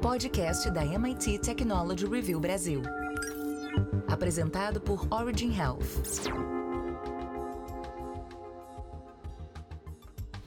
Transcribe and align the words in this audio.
podcast 0.00 0.70
da 0.70 0.82
MIT 0.82 1.40
Technology 1.40 2.06
Review 2.06 2.40
Brasil. 2.40 2.80
Apresentado 4.08 4.80
por 4.80 5.06
Origin 5.12 5.54
Health. 5.54 6.30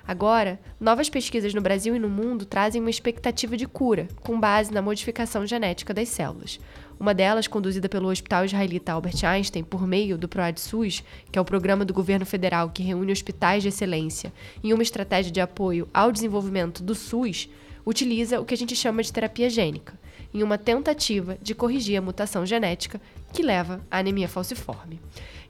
Agora, 0.05 0.59
novas 0.77 1.09
pesquisas 1.09 1.53
no 1.53 1.61
Brasil 1.61 1.95
e 1.95 1.99
no 1.99 2.09
mundo 2.09 2.45
trazem 2.45 2.81
uma 2.81 2.89
expectativa 2.89 3.55
de 3.55 3.65
cura, 3.65 4.09
com 4.19 4.37
base 4.37 4.73
na 4.73 4.81
modificação 4.81 5.47
genética 5.47 5.93
das 5.93 6.09
células. 6.09 6.59
Uma 7.03 7.13
delas, 7.13 7.47
conduzida 7.47 7.89
pelo 7.89 8.07
Hospital 8.07 8.45
Israelita 8.45 8.93
Albert 8.93 9.25
Einstein 9.25 9.61
por 9.61 9.85
meio 9.85 10.17
do 10.17 10.29
PROAD-SUS, 10.29 11.03
que 11.29 11.37
é 11.37 11.41
o 11.41 11.43
programa 11.43 11.83
do 11.83 11.93
governo 11.93 12.25
federal 12.25 12.69
que 12.69 12.81
reúne 12.81 13.11
hospitais 13.11 13.61
de 13.61 13.67
excelência 13.67 14.31
em 14.63 14.71
uma 14.71 14.83
estratégia 14.83 15.29
de 15.29 15.41
apoio 15.41 15.85
ao 15.93 16.13
desenvolvimento 16.13 16.81
do 16.81 16.95
SUS, 16.95 17.49
utiliza 17.85 18.39
o 18.39 18.45
que 18.45 18.53
a 18.53 18.57
gente 18.57 18.73
chama 18.73 19.03
de 19.03 19.11
terapia 19.11 19.49
gênica, 19.49 19.99
em 20.33 20.43
uma 20.43 20.57
tentativa 20.57 21.37
de 21.41 21.53
corrigir 21.53 21.97
a 21.97 22.01
mutação 22.01 22.45
genética 22.45 23.01
que 23.33 23.43
leva 23.43 23.81
à 23.91 23.97
anemia 23.97 24.29
falciforme. 24.29 25.01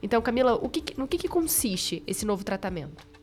Então, 0.02 0.20
Camila, 0.20 0.60
que, 0.68 0.98
no 0.98 1.06
que, 1.06 1.18
que 1.18 1.28
consiste 1.28 2.02
esse 2.04 2.26
novo 2.26 2.42
tratamento? 2.42 3.13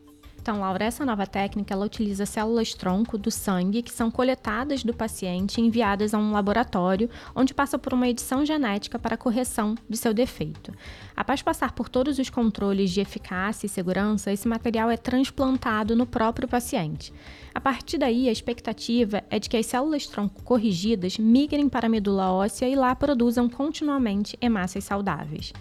Então, 0.42 0.58
Laura, 0.58 0.84
essa 0.84 1.04
nova 1.04 1.24
técnica 1.24 1.72
ela 1.72 1.86
utiliza 1.86 2.26
células 2.26 2.74
tronco 2.74 3.16
do 3.16 3.30
sangue 3.30 3.80
que 3.80 3.92
são 3.92 4.10
coletadas 4.10 4.82
do 4.82 4.92
paciente 4.92 5.58
e 5.58 5.64
enviadas 5.64 6.12
a 6.12 6.18
um 6.18 6.32
laboratório, 6.32 7.08
onde 7.32 7.54
passa 7.54 7.78
por 7.78 7.94
uma 7.94 8.08
edição 8.08 8.44
genética 8.44 8.98
para 8.98 9.16
correção 9.16 9.76
de 9.88 9.96
seu 9.96 10.12
defeito. 10.12 10.74
Após 11.14 11.42
passar 11.42 11.70
por 11.70 11.88
todos 11.88 12.18
os 12.18 12.28
controles 12.28 12.90
de 12.90 13.00
eficácia 13.00 13.66
e 13.66 13.68
segurança, 13.68 14.32
esse 14.32 14.48
material 14.48 14.90
é 14.90 14.96
transplantado 14.96 15.94
no 15.94 16.06
próprio 16.06 16.48
paciente. 16.48 17.14
A 17.54 17.60
partir 17.60 17.98
daí, 17.98 18.28
a 18.28 18.32
expectativa 18.32 19.22
é 19.30 19.38
de 19.38 19.48
que 19.48 19.56
as 19.56 19.66
células 19.66 20.08
tronco 20.08 20.42
corrigidas 20.42 21.18
migrem 21.18 21.68
para 21.68 21.86
a 21.86 21.88
medula 21.88 22.32
óssea 22.32 22.68
e 22.68 22.74
lá 22.74 22.96
produzam 22.96 23.48
continuamente 23.48 24.36
hemácias 24.40 24.82
saudáveis. 24.82 25.52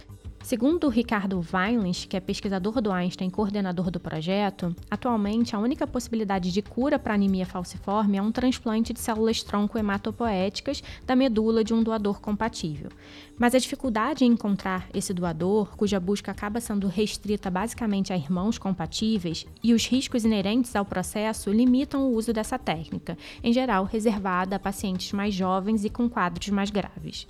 Segundo 0.43 0.89
Ricardo 0.89 1.41
Weinlich, 1.53 2.07
que 2.07 2.17
é 2.17 2.19
pesquisador 2.19 2.81
do 2.81 2.91
Einstein 2.91 3.27
e 3.27 3.31
coordenador 3.31 3.91
do 3.91 3.99
projeto, 3.99 4.75
atualmente 4.89 5.55
a 5.55 5.59
única 5.59 5.85
possibilidade 5.85 6.51
de 6.51 6.61
cura 6.61 6.97
para 6.97 7.13
anemia 7.13 7.45
falciforme 7.45 8.17
é 8.17 8.21
um 8.21 8.31
transplante 8.31 8.91
de 8.91 8.99
células 8.99 9.43
tronco 9.43 9.77
hematopoéticas 9.77 10.83
da 11.05 11.15
medula 11.15 11.63
de 11.63 11.73
um 11.73 11.83
doador 11.83 12.19
compatível. 12.19 12.89
Mas 13.37 13.55
a 13.55 13.59
dificuldade 13.59 14.25
em 14.25 14.31
encontrar 14.31 14.87
esse 14.93 15.13
doador, 15.13 15.75
cuja 15.77 15.99
busca 15.99 16.31
acaba 16.31 16.59
sendo 16.59 16.87
restrita 16.87 17.49
basicamente 17.49 18.11
a 18.11 18.17
irmãos 18.17 18.57
compatíveis, 18.57 19.45
e 19.63 19.73
os 19.73 19.87
riscos 19.87 20.25
inerentes 20.25 20.75
ao 20.75 20.85
processo 20.85 21.51
limitam 21.51 22.03
o 22.03 22.15
uso 22.15 22.33
dessa 22.33 22.59
técnica, 22.59 23.17
em 23.43 23.53
geral 23.53 23.85
reservada 23.85 24.55
a 24.55 24.59
pacientes 24.59 25.11
mais 25.11 25.33
jovens 25.33 25.85
e 25.85 25.89
com 25.89 26.09
quadros 26.09 26.49
mais 26.49 26.69
graves. 26.69 27.27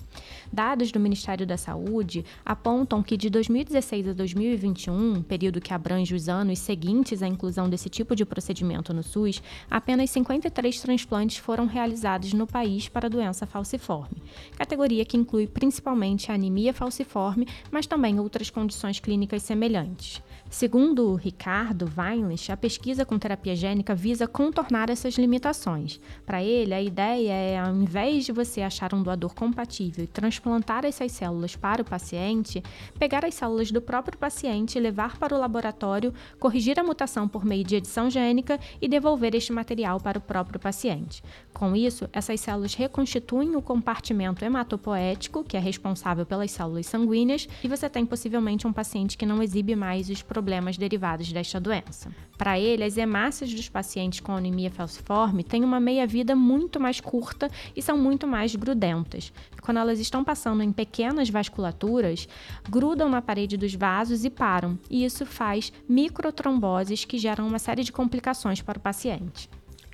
Dados 0.52 0.92
do 0.92 1.00
Ministério 1.00 1.46
da 1.46 1.58
Saúde 1.58 2.26
apontam 2.46 3.01
que 3.04 3.18
de 3.18 3.30
2016 3.30 4.10
a 4.10 4.14
2021, 4.14 5.24
período 5.24 5.62
que 5.62 5.74
abrange 5.74 6.14
os 6.14 6.28
anos 6.28 6.60
seguintes 6.60 7.22
à 7.24 7.28
inclusão 7.28 7.70
desse 7.70 7.90
tipo 7.90 8.16
de 8.16 8.26
procedimento 8.26 8.94
no 8.94 9.04
SUS, 9.04 9.42
apenas 9.70 10.10
53 10.10 10.82
transplantes 10.82 11.38
foram 11.38 11.66
realizados 11.66 12.34
no 12.34 12.48
país 12.48 12.88
para 12.88 13.10
doença 13.10 13.46
falciforme, 13.46 14.22
categoria 14.58 15.06
que 15.06 15.18
inclui 15.18 15.48
principalmente 15.48 16.32
a 16.32 16.36
anemia 16.36 16.74
falciforme, 16.74 17.48
mas 17.72 17.88
também 17.88 18.20
outras 18.20 18.50
condições 18.50 19.00
clínicas 19.00 19.44
semelhantes. 19.44 20.22
Segundo 20.52 21.16
Ricardo 21.16 21.90
Weinlich, 21.98 22.52
a 22.52 22.58
pesquisa 22.58 23.06
com 23.06 23.18
terapia 23.18 23.56
gênica 23.56 23.96
visa 23.96 24.28
contornar 24.28 24.90
essas 24.90 25.14
limitações. 25.14 25.98
Para 26.26 26.44
ele, 26.44 26.74
a 26.74 26.82
ideia 26.82 27.32
é, 27.32 27.58
ao 27.58 27.74
invés 27.74 28.26
de 28.26 28.34
você 28.34 28.62
achar 28.62 28.94
um 28.94 29.02
doador 29.02 29.34
compatível 29.34 30.04
e 30.04 30.08
transplantar 30.08 30.84
essas 30.84 31.14
células 31.14 31.56
para 31.56 31.82
o 31.82 31.86
paciente, 31.86 32.62
pegar 33.00 33.24
as 33.24 33.34
células 33.34 33.72
do 33.72 33.82
próprio 33.82 34.18
paciente, 34.18 34.78
levar 34.78 35.18
para 35.18 35.34
o 35.34 35.40
laboratório, 35.40 36.14
corrigir 36.38 36.78
a 36.78 36.84
mutação 36.84 37.30
por 37.30 37.46
meio 37.46 37.64
de 37.64 37.78
edição 37.78 38.10
gênica 38.10 38.60
e 38.82 38.90
devolver 38.90 39.34
este 39.34 39.54
material 39.54 40.02
para 40.02 40.18
o 40.18 40.22
próprio 40.22 40.60
paciente. 40.60 41.24
Com 41.54 41.78
isso, 41.78 42.10
essas 42.12 42.42
células 42.42 42.74
reconstituem 42.74 43.56
o 43.56 43.62
compartimento 43.62 44.44
hematopoético, 44.44 45.46
que 45.46 45.56
é 45.56 45.62
responsável 45.62 46.26
pelas 46.26 46.52
células 46.52 46.88
sanguíneas, 46.88 47.48
e 47.64 47.70
você 47.70 47.90
tem 47.90 48.06
possivelmente 48.06 48.68
um 48.68 48.74
paciente 48.74 49.18
que 49.18 49.26
não 49.26 49.42
exibe 49.42 49.78
mais 49.78 50.10
os 50.10 50.22
problemas 50.22 50.41
problemas 50.42 50.76
derivados 50.76 51.32
desta 51.32 51.60
doença. 51.60 52.10
Para 52.36 52.60
ele, 52.60 52.84
as 52.84 52.98
hemácias 52.98 53.54
dos 53.54 53.70
pacientes 53.70 54.22
com 54.22 54.32
anemia 54.32 54.72
falciforme 54.72 55.44
têm 55.44 55.64
uma 55.64 55.80
meia-vida 55.80 56.36
muito 56.36 56.80
mais 56.80 57.00
curta 57.00 57.48
e 57.76 57.82
são 57.82 57.96
muito 57.96 58.26
mais 58.26 58.56
grudentas. 58.56 59.32
Quando 59.62 59.78
elas 59.78 60.00
estão 60.00 60.24
passando 60.24 60.64
em 60.64 60.72
pequenas 60.72 61.30
vasculaturas, 61.30 62.28
grudam 62.68 63.08
na 63.08 63.22
parede 63.22 63.56
dos 63.56 63.76
vasos 63.76 64.26
e 64.26 64.32
param, 64.32 64.80
e 64.90 65.06
isso 65.06 65.28
faz 65.28 65.72
microtromboses 65.88 67.06
que 67.06 67.20
geram 67.20 67.48
uma 67.48 67.60
série 67.60 67.84
de 67.84 67.92
complicações 67.92 68.64
para 68.64 68.80
o 68.80 68.82
paciente. 68.82 69.48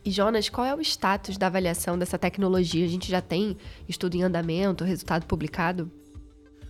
E 0.05 0.09
Jonas, 0.09 0.47
qual 0.47 0.65
é 0.65 0.73
o 0.73 0.79
status 0.79 1.37
da 1.37 1.47
avaliação 1.47 1.99
dessa 1.99 2.17
tecnologia? 2.17 2.85
A 2.85 2.89
gente 2.89 3.11
já 3.11 3.19
tem 3.19 3.57
estudo 3.89 4.15
em 4.15 4.23
andamento, 4.23 4.85
resultado 4.85 5.25
publicado? 5.25 5.91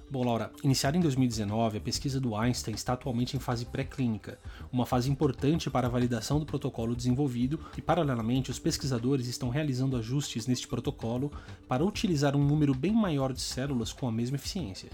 Bom, 0.10 0.24
Laura, 0.24 0.54
iniciada 0.64 0.96
em 0.96 1.02
2019, 1.02 1.80
a 1.80 1.82
pesquisa 1.82 2.18
do 2.18 2.34
Einstein 2.34 2.74
está 2.74 2.94
atualmente 2.94 3.36
em 3.36 3.42
fase 3.42 3.66
pré-clínica, 3.66 4.40
uma 4.72 4.86
fase 4.86 5.12
importante 5.12 5.70
para 5.70 5.88
a 5.88 5.90
validação 5.90 6.40
do 6.40 6.46
protocolo 6.46 6.96
desenvolvido 6.96 7.60
e, 7.78 7.82
paralelamente, 7.82 8.50
os 8.50 8.58
pesquisadores 8.58 9.28
estão 9.28 9.50
realizando 9.50 9.98
ajustes 9.98 10.48
neste 10.48 10.66
protocolo 10.66 11.30
para 11.68 11.84
utilizar 11.84 12.38
um 12.38 12.44
número 12.48 12.74
bem 12.74 12.94
maior 12.94 13.34
de 13.34 13.42
células 13.42 13.92
com 13.92 14.08
a 14.08 14.12
mesma 14.12 14.38
eficiência. 14.38 14.90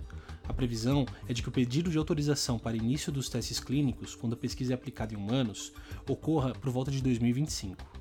A 0.50 0.54
previsão 0.54 1.06
é 1.30 1.34
de 1.34 1.44
que 1.44 1.50
o 1.50 1.52
pedido 1.52 1.92
de 1.92 1.98
autorização 2.00 2.58
para 2.58 2.76
início 2.76 3.12
dos 3.12 3.30
testes 3.30 3.60
clínicos, 3.60 4.16
quando 4.16 4.34
a 4.34 4.38
pesquisa 4.38 4.74
é 4.74 4.76
aplicada 4.76 5.14
em 5.14 5.18
humanos, 5.18 5.72
ocorra 6.10 6.54
por 6.54 6.72
volta 6.72 6.90
de 6.90 7.04
2025. 7.04 7.93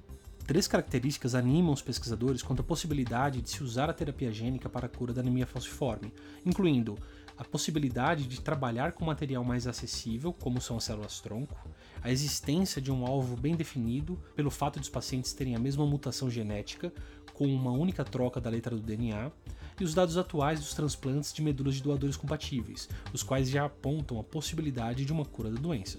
Três 0.53 0.69
características 0.69 1.35
animam 1.35 1.73
os 1.73 1.81
pesquisadores 1.81 2.43
quanto 2.43 2.61
à 2.61 2.63
possibilidade 2.63 3.41
de 3.41 3.49
se 3.49 3.65
usar 3.65 3.89
a 3.89 3.93
terapia 3.95 4.31
gênica 4.31 4.69
para 4.69 4.85
a 4.85 4.89
cura 4.89 5.11
da 5.11 5.23
anemia 5.23 5.47
falciforme, 5.47 6.13
incluindo 6.45 6.99
a 7.39 7.43
possibilidade 7.43 8.27
de 8.27 8.39
trabalhar 8.39 8.93
com 8.93 9.03
material 9.03 9.43
mais 9.45 9.67
acessível, 9.67 10.31
como 10.31 10.61
são 10.61 10.77
as 10.77 10.85
células-tronco, 10.85 11.57
a 12.03 12.13
existência 12.13 12.83
de 12.83 12.93
um 12.93 13.07
alvo 13.07 13.35
bem 13.35 13.57
definido 13.57 14.21
pelo 14.37 14.51
fato 14.51 14.79
de 14.79 14.83
os 14.83 14.91
pacientes 14.91 15.33
terem 15.33 15.57
a 15.57 15.59
mesma 15.59 15.87
mutação 15.87 16.31
genética, 16.31 16.93
com 17.33 17.47
uma 17.47 17.71
única 17.71 18.05
troca 18.05 18.39
da 18.39 18.51
letra 18.51 18.77
do 18.77 18.83
DNA, 18.83 19.33
e 19.81 19.85
os 19.85 19.95
dados 19.95 20.19
atuais 20.19 20.61
dos 20.61 20.75
transplantes 20.75 21.33
de 21.33 21.41
medulas 21.41 21.77
de 21.77 21.83
doadores 21.83 22.19
compatíveis, 22.19 22.91
os 23.11 23.23
quais 23.23 23.49
já 23.49 23.65
apontam 23.65 24.21
a 24.21 24.23
possibilidade 24.23 25.07
de 25.07 25.13
uma 25.15 25.25
cura 25.25 25.51
da 25.51 25.59
doença. 25.59 25.99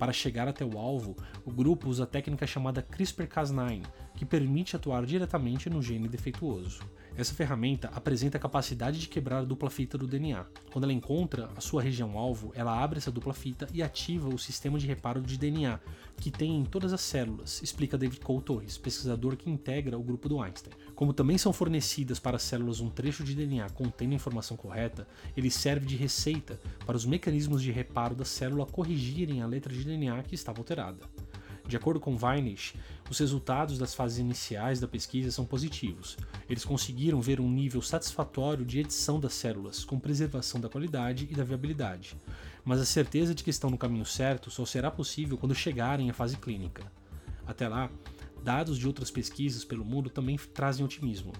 Para 0.00 0.14
chegar 0.14 0.48
até 0.48 0.64
o 0.64 0.78
alvo, 0.78 1.14
o 1.44 1.50
grupo 1.50 1.86
usa 1.86 2.04
a 2.04 2.06
técnica 2.06 2.46
chamada 2.46 2.82
CRISPR-Cas9, 2.82 3.84
que 4.16 4.24
permite 4.24 4.74
atuar 4.74 5.04
diretamente 5.04 5.68
no 5.68 5.82
gene 5.82 6.08
defeituoso. 6.08 6.80
Essa 7.16 7.34
ferramenta 7.34 7.90
apresenta 7.94 8.38
a 8.38 8.40
capacidade 8.40 8.98
de 8.98 9.08
quebrar 9.08 9.38
a 9.38 9.44
dupla 9.44 9.68
fita 9.68 9.98
do 9.98 10.06
DNA. 10.06 10.46
Quando 10.72 10.84
ela 10.84 10.92
encontra 10.92 11.50
a 11.56 11.60
sua 11.60 11.82
região-alvo, 11.82 12.52
ela 12.54 12.82
abre 12.82 12.98
essa 12.98 13.10
dupla 13.10 13.34
fita 13.34 13.66
e 13.74 13.82
ativa 13.82 14.28
o 14.28 14.38
sistema 14.38 14.78
de 14.78 14.86
reparo 14.86 15.20
de 15.20 15.36
DNA, 15.36 15.78
que 16.16 16.30
tem 16.30 16.56
em 16.56 16.64
todas 16.64 16.92
as 16.92 17.00
células, 17.00 17.60
explica 17.62 17.98
David 17.98 18.20
Cole 18.20 18.42
Torres, 18.42 18.78
pesquisador 18.78 19.36
que 19.36 19.50
integra 19.50 19.98
o 19.98 20.02
grupo 20.02 20.28
do 20.28 20.40
Einstein. 20.40 20.72
Como 20.94 21.12
também 21.12 21.36
são 21.36 21.52
fornecidas 21.52 22.18
para 22.18 22.36
as 22.36 22.42
células 22.42 22.80
um 22.80 22.90
trecho 22.90 23.24
de 23.24 23.34
DNA 23.34 23.68
contendo 23.70 24.12
a 24.12 24.16
informação 24.16 24.56
correta, 24.56 25.06
ele 25.36 25.50
serve 25.50 25.86
de 25.86 25.96
receita 25.96 26.60
para 26.86 26.96
os 26.96 27.04
mecanismos 27.04 27.62
de 27.62 27.70
reparo 27.70 28.14
da 28.14 28.24
célula 28.24 28.66
corrigirem 28.66 29.42
a 29.42 29.46
letra 29.46 29.72
de 29.72 29.84
DNA 29.84 30.22
que 30.22 30.34
estava 30.34 30.60
alterada. 30.60 31.00
De 31.70 31.76
acordo 31.76 32.00
com 32.00 32.18
Weinisch, 32.20 32.74
os 33.08 33.16
resultados 33.20 33.78
das 33.78 33.94
fases 33.94 34.18
iniciais 34.18 34.80
da 34.80 34.88
pesquisa 34.88 35.30
são 35.30 35.44
positivos. 35.44 36.16
Eles 36.48 36.64
conseguiram 36.64 37.20
ver 37.20 37.40
um 37.40 37.48
nível 37.48 37.80
satisfatório 37.80 38.64
de 38.64 38.80
edição 38.80 39.20
das 39.20 39.34
células, 39.34 39.84
com 39.84 39.96
preservação 39.96 40.60
da 40.60 40.68
qualidade 40.68 41.28
e 41.30 41.34
da 41.34 41.44
viabilidade. 41.44 42.16
Mas 42.64 42.80
a 42.80 42.84
certeza 42.84 43.36
de 43.36 43.44
que 43.44 43.50
estão 43.50 43.70
no 43.70 43.78
caminho 43.78 44.04
certo 44.04 44.50
só 44.50 44.66
será 44.66 44.90
possível 44.90 45.38
quando 45.38 45.54
chegarem 45.54 46.10
à 46.10 46.12
fase 46.12 46.36
clínica. 46.36 46.90
Até 47.46 47.68
lá, 47.68 47.88
dados 48.42 48.76
de 48.76 48.88
outras 48.88 49.08
pesquisas 49.08 49.64
pelo 49.64 49.84
mundo 49.84 50.10
também 50.10 50.36
trazem 50.52 50.84
otimismo. 50.84 51.32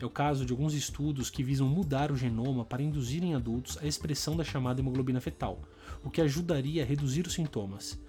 É 0.00 0.06
o 0.06 0.08
caso 0.08 0.46
de 0.46 0.52
alguns 0.54 0.72
estudos 0.72 1.28
que 1.28 1.44
visam 1.44 1.68
mudar 1.68 2.10
o 2.10 2.16
genoma 2.16 2.64
para 2.64 2.82
induzir 2.82 3.22
em 3.22 3.34
adultos 3.34 3.76
a 3.82 3.86
expressão 3.86 4.34
da 4.34 4.44
chamada 4.44 4.80
hemoglobina 4.80 5.20
fetal, 5.20 5.60
o 6.02 6.08
que 6.08 6.22
ajudaria 6.22 6.82
a 6.82 6.86
reduzir 6.86 7.26
os 7.26 7.34
sintomas. 7.34 8.02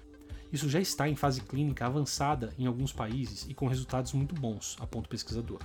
Isso 0.51 0.69
já 0.69 0.79
está 0.79 1.09
em 1.09 1.15
fase 1.15 1.41
clínica 1.41 1.85
avançada 1.85 2.53
em 2.57 2.65
alguns 2.65 2.93
países 2.93 3.45
e 3.49 3.53
com 3.53 3.67
resultados 3.67 4.13
muito 4.13 4.35
bons, 4.35 4.77
aponta 4.79 5.07
o 5.07 5.09
pesquisador. 5.09 5.59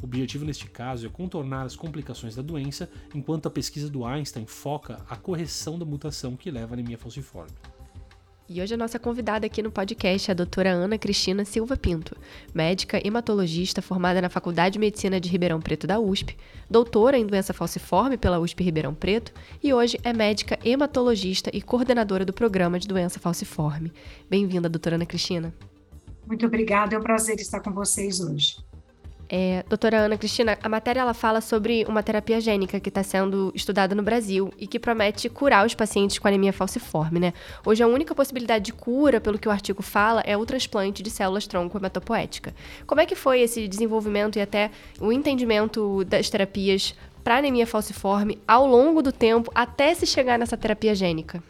O 0.00 0.04
objetivo 0.04 0.44
neste 0.44 0.66
caso 0.66 1.06
é 1.06 1.10
contornar 1.10 1.66
as 1.66 1.76
complicações 1.76 2.34
da 2.34 2.42
doença, 2.42 2.90
enquanto 3.14 3.46
a 3.46 3.50
pesquisa 3.50 3.90
do 3.90 4.04
Einstein 4.04 4.46
foca 4.46 5.04
a 5.08 5.16
correção 5.16 5.78
da 5.78 5.84
mutação 5.84 6.36
que 6.36 6.50
leva 6.50 6.72
à 6.72 6.74
anemia 6.74 6.96
falciforme. 6.96 7.52
E 8.52 8.60
hoje 8.60 8.74
a 8.74 8.76
nossa 8.76 8.98
convidada 8.98 9.46
aqui 9.46 9.62
no 9.62 9.70
podcast 9.70 10.28
é 10.28 10.32
a 10.32 10.34
doutora 10.34 10.70
Ana 10.70 10.98
Cristina 10.98 11.44
Silva 11.44 11.76
Pinto, 11.76 12.16
médica 12.52 13.00
hematologista 13.06 13.80
formada 13.80 14.20
na 14.20 14.28
Faculdade 14.28 14.72
de 14.72 14.80
Medicina 14.80 15.20
de 15.20 15.28
Ribeirão 15.28 15.60
Preto 15.60 15.86
da 15.86 16.00
USP, 16.00 16.36
doutora 16.68 17.16
em 17.16 17.24
doença 17.24 17.54
falciforme 17.54 18.16
pela 18.16 18.40
USP 18.40 18.64
Ribeirão 18.64 18.92
Preto 18.92 19.32
e 19.62 19.72
hoje 19.72 20.00
é 20.02 20.12
médica 20.12 20.58
hematologista 20.64 21.48
e 21.54 21.62
coordenadora 21.62 22.24
do 22.24 22.32
programa 22.32 22.80
de 22.80 22.88
doença 22.88 23.20
falciforme. 23.20 23.92
Bem-vinda, 24.28 24.68
doutora 24.68 24.96
Ana 24.96 25.06
Cristina. 25.06 25.54
Muito 26.26 26.44
obrigada, 26.44 26.96
é 26.96 26.98
um 26.98 27.02
prazer 27.02 27.36
estar 27.36 27.60
com 27.60 27.70
vocês 27.70 28.18
hoje. 28.18 28.56
É, 29.32 29.64
doutora 29.68 29.98
Ana 29.98 30.18
Cristina, 30.18 30.58
a 30.60 30.68
matéria 30.68 30.98
ela 30.98 31.14
fala 31.14 31.40
sobre 31.40 31.84
uma 31.86 32.02
terapia 32.02 32.40
gênica 32.40 32.80
que 32.80 32.88
está 32.88 33.04
sendo 33.04 33.52
estudada 33.54 33.94
no 33.94 34.02
Brasil 34.02 34.52
e 34.58 34.66
que 34.66 34.76
promete 34.76 35.28
curar 35.28 35.64
os 35.64 35.72
pacientes 35.72 36.18
com 36.18 36.26
anemia 36.26 36.52
falciforme, 36.52 37.20
né? 37.20 37.32
Hoje 37.64 37.80
a 37.80 37.86
única 37.86 38.12
possibilidade 38.12 38.64
de 38.64 38.72
cura, 38.72 39.20
pelo 39.20 39.38
que 39.38 39.46
o 39.46 39.50
artigo 39.52 39.82
fala, 39.82 40.20
é 40.22 40.36
o 40.36 40.44
transplante 40.44 41.00
de 41.00 41.10
células 41.10 41.46
tronco 41.46 41.78
hematopoética. 41.78 42.52
Como 42.84 43.00
é 43.00 43.06
que 43.06 43.14
foi 43.14 43.40
esse 43.40 43.68
desenvolvimento 43.68 44.36
e 44.36 44.42
até 44.42 44.72
o 45.00 45.12
entendimento 45.12 46.02
das 46.06 46.28
terapias 46.28 46.92
para 47.22 47.36
anemia 47.36 47.68
falciforme 47.68 48.36
ao 48.48 48.66
longo 48.66 49.00
do 49.00 49.12
tempo 49.12 49.52
até 49.54 49.94
se 49.94 50.06
chegar 50.06 50.40
nessa 50.40 50.56
terapia 50.56 50.92
gênica? 50.92 51.40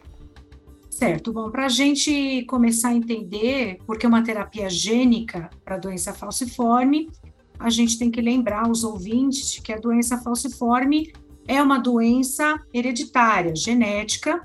Certo, 0.91 1.33
bom, 1.33 1.51
para 1.51 1.65
a 1.65 1.69
gente 1.71 2.45
começar 2.47 2.91
a 2.91 2.95
entender 2.95 3.79
porque 3.87 4.07
uma 4.07 4.23
terapia 4.23 4.69
gênica 4.69 5.49
para 5.65 5.79
doença 5.79 6.13
falciforme, 6.13 7.09
a 7.61 7.69
gente 7.69 7.99
tem 7.99 8.11
que 8.11 8.21
lembrar 8.23 8.69
os 8.69 8.83
ouvintes 8.83 9.61
que 9.61 9.73
a 9.73 9.79
doença 9.79 10.17
falciforme 10.17 11.13
é 11.47 11.63
uma 11.63 11.79
doença 11.79 12.59
hereditária, 12.73 13.55
genética, 13.55 14.43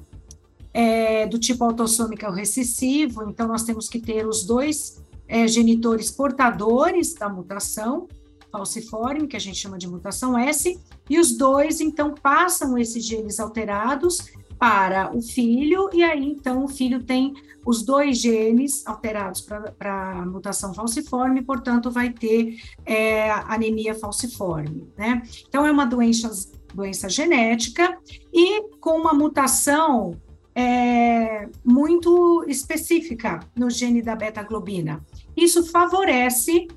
é, 0.73 1.25
do 1.25 1.39
tipo 1.39 1.63
autossômica 1.63 2.29
recessivo, 2.29 3.23
então 3.29 3.47
nós 3.47 3.63
temos 3.63 3.87
que 3.87 3.99
ter 3.99 4.27
os 4.27 4.43
dois 4.43 5.01
é, 5.27 5.47
genitores 5.47 6.11
portadores 6.11 7.13
da 7.13 7.29
mutação 7.29 8.07
falciforme, 8.51 9.27
que 9.27 9.35
a 9.35 9.39
gente 9.39 9.57
chama 9.57 9.77
de 9.77 9.87
mutação 9.87 10.37
S, 10.37 10.79
e 11.09 11.19
os 11.19 11.37
dois 11.37 11.79
então 11.79 12.13
passam 12.13 12.77
esses 12.77 13.05
genes 13.05 13.39
alterados 13.39 14.17
para 14.65 15.15
o 15.15 15.21
filho, 15.21 15.91
e 15.93 16.03
aí 16.03 16.25
então 16.25 16.63
o 16.63 16.67
filho 16.67 17.03
tem 17.03 17.35
os 17.63 17.83
dois 17.83 18.17
genes 18.17 18.81
alterados 18.87 19.39
para 19.77 20.25
mutação 20.25 20.73
falciforme, 20.73 21.43
portanto, 21.43 21.91
vai 21.91 22.09
ter 22.09 22.57
é, 22.83 23.29
anemia 23.29 23.93
falciforme, 23.93 24.87
né? 24.97 25.21
Então, 25.47 25.67
é 25.67 25.71
uma 25.71 25.85
doença, 25.85 26.31
doença 26.73 27.07
genética 27.07 27.95
e 28.33 28.63
com 28.79 29.01
uma 29.01 29.13
mutação 29.13 30.19
é, 30.55 31.47
muito 31.63 32.43
específica 32.47 33.41
no 33.55 33.69
gene 33.69 34.01
da 34.01 34.15
beta-globina. 34.15 35.05
Isso 35.37 35.63
favorece 35.67 36.67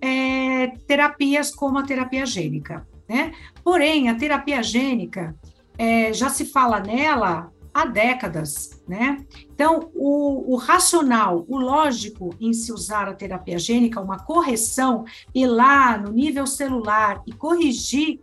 é, 0.00 0.66
terapias 0.84 1.54
como 1.54 1.78
a 1.78 1.84
terapia 1.84 2.26
gênica, 2.26 2.84
né? 3.08 3.32
Porém, 3.62 4.08
a 4.08 4.16
terapia 4.16 4.60
gênica, 4.64 5.36
é, 5.80 6.12
já 6.12 6.28
se 6.28 6.44
fala 6.44 6.78
nela 6.78 7.50
há 7.72 7.86
décadas, 7.86 8.82
né? 8.86 9.24
Então, 9.54 9.90
o, 9.94 10.52
o, 10.52 10.56
racional, 10.56 11.46
o 11.48 11.56
lógico 11.58 12.34
em 12.38 12.52
se 12.52 12.70
usar 12.70 13.08
a 13.08 13.14
terapia 13.14 13.58
gênica, 13.58 13.98
uma 13.98 14.18
correção, 14.18 15.06
ir 15.34 15.46
lá 15.46 15.96
no 15.96 16.12
nível 16.12 16.46
celular 16.46 17.22
e 17.26 17.32
corrigir 17.32 18.20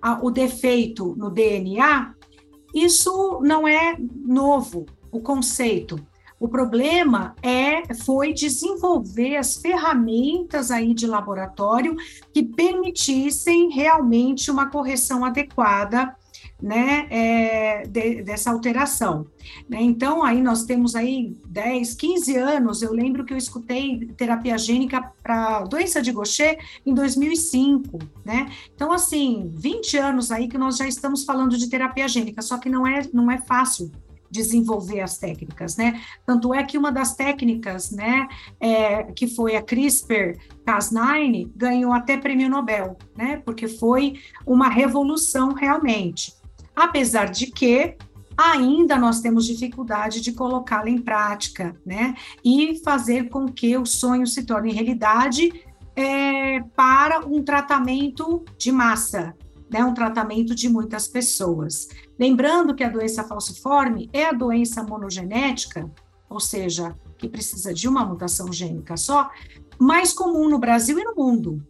a, 0.00 0.24
o 0.24 0.30
defeito 0.30 1.14
no 1.18 1.28
DNA, 1.28 2.14
isso 2.74 3.40
não 3.42 3.68
é 3.68 3.98
novo, 4.24 4.86
o 5.12 5.20
conceito. 5.20 6.00
O 6.40 6.48
problema 6.48 7.34
é 7.42 7.92
foi 7.94 8.32
desenvolver 8.32 9.36
as 9.36 9.56
ferramentas 9.56 10.70
aí 10.70 10.94
de 10.94 11.06
laboratório 11.06 11.94
que 12.32 12.42
permitissem 12.42 13.70
realmente 13.70 14.50
uma 14.50 14.70
correção 14.70 15.26
adequada 15.26 16.16
né, 16.60 17.06
é, 17.10 17.86
de, 17.86 18.22
dessa 18.22 18.50
alteração. 18.50 19.26
Né? 19.68 19.78
Então, 19.80 20.24
aí 20.24 20.40
nós 20.40 20.64
temos 20.64 20.94
aí 20.94 21.36
10, 21.46 21.94
15 21.94 22.36
anos, 22.36 22.82
eu 22.82 22.92
lembro 22.92 23.24
que 23.24 23.32
eu 23.32 23.36
escutei 23.36 24.06
terapia 24.16 24.56
gênica 24.56 25.12
para 25.22 25.60
doença 25.64 26.00
de 26.00 26.12
Gaucher 26.12 26.58
em 26.84 26.94
2005, 26.94 27.98
né? 28.24 28.50
Então, 28.74 28.92
assim, 28.92 29.50
20 29.54 29.98
anos 29.98 30.30
aí 30.30 30.48
que 30.48 30.58
nós 30.58 30.76
já 30.76 30.86
estamos 30.86 31.24
falando 31.24 31.56
de 31.56 31.68
terapia 31.68 32.08
gênica, 32.08 32.40
só 32.42 32.58
que 32.58 32.68
não 32.68 32.86
é, 32.86 33.02
não 33.12 33.30
é 33.30 33.38
fácil 33.38 33.90
desenvolver 34.30 35.00
as 35.00 35.18
técnicas, 35.18 35.76
né? 35.76 36.00
Tanto 36.24 36.52
é 36.52 36.62
que 36.64 36.76
uma 36.76 36.90
das 36.90 37.14
técnicas, 37.14 37.90
né, 37.90 38.28
é, 38.60 39.04
que 39.04 39.26
foi 39.26 39.56
a 39.56 39.62
CRISPR-Cas9, 39.62 41.50
ganhou 41.54 41.92
até 41.92 42.16
prêmio 42.16 42.48
Nobel, 42.48 42.96
né? 43.16 43.40
Porque 43.44 43.68
foi 43.68 44.14
uma 44.44 44.68
revolução 44.68 45.52
realmente 45.52 46.35
apesar 46.76 47.30
de 47.30 47.46
que 47.46 47.96
ainda 48.36 48.98
nós 48.98 49.20
temos 49.20 49.46
dificuldade 49.46 50.20
de 50.20 50.32
colocá-la 50.32 50.90
em 50.90 50.98
prática, 50.98 51.74
né? 51.84 52.14
E 52.44 52.78
fazer 52.84 53.30
com 53.30 53.46
que 53.46 53.76
o 53.78 53.86
sonho 53.86 54.26
se 54.26 54.44
torne 54.44 54.72
realidade 54.72 55.64
é, 55.96 56.60
para 56.76 57.26
um 57.26 57.42
tratamento 57.42 58.44
de 58.58 58.70
massa, 58.70 59.34
né? 59.70 59.82
Um 59.82 59.94
tratamento 59.94 60.54
de 60.54 60.68
muitas 60.68 61.08
pessoas. 61.08 61.88
Lembrando 62.18 62.74
que 62.74 62.84
a 62.84 62.90
doença 62.90 63.24
falciforme 63.24 64.10
é 64.12 64.26
a 64.26 64.32
doença 64.32 64.82
monogenética, 64.82 65.90
ou 66.28 66.38
seja, 66.38 66.94
que 67.16 67.28
precisa 67.28 67.72
de 67.72 67.88
uma 67.88 68.04
mutação 68.04 68.52
gênica 68.52 68.98
só, 68.98 69.30
mais 69.78 70.12
comum 70.12 70.48
no 70.48 70.58
Brasil 70.58 70.98
e 70.98 71.04
no 71.04 71.14
mundo, 71.14 71.66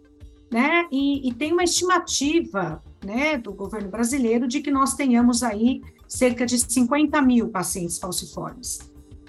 né? 0.50 0.86
E, 0.90 1.28
e 1.28 1.32
tem 1.32 1.52
uma 1.52 1.62
estimativa 1.62 2.82
né, 3.06 3.38
do 3.38 3.52
governo 3.52 3.88
brasileiro 3.88 4.46
de 4.46 4.60
que 4.60 4.70
nós 4.70 4.94
tenhamos 4.94 5.42
aí 5.42 5.80
cerca 6.06 6.44
de 6.44 6.58
50 6.58 7.22
mil 7.22 7.48
pacientes 7.48 7.98
falciformes. 7.98 8.80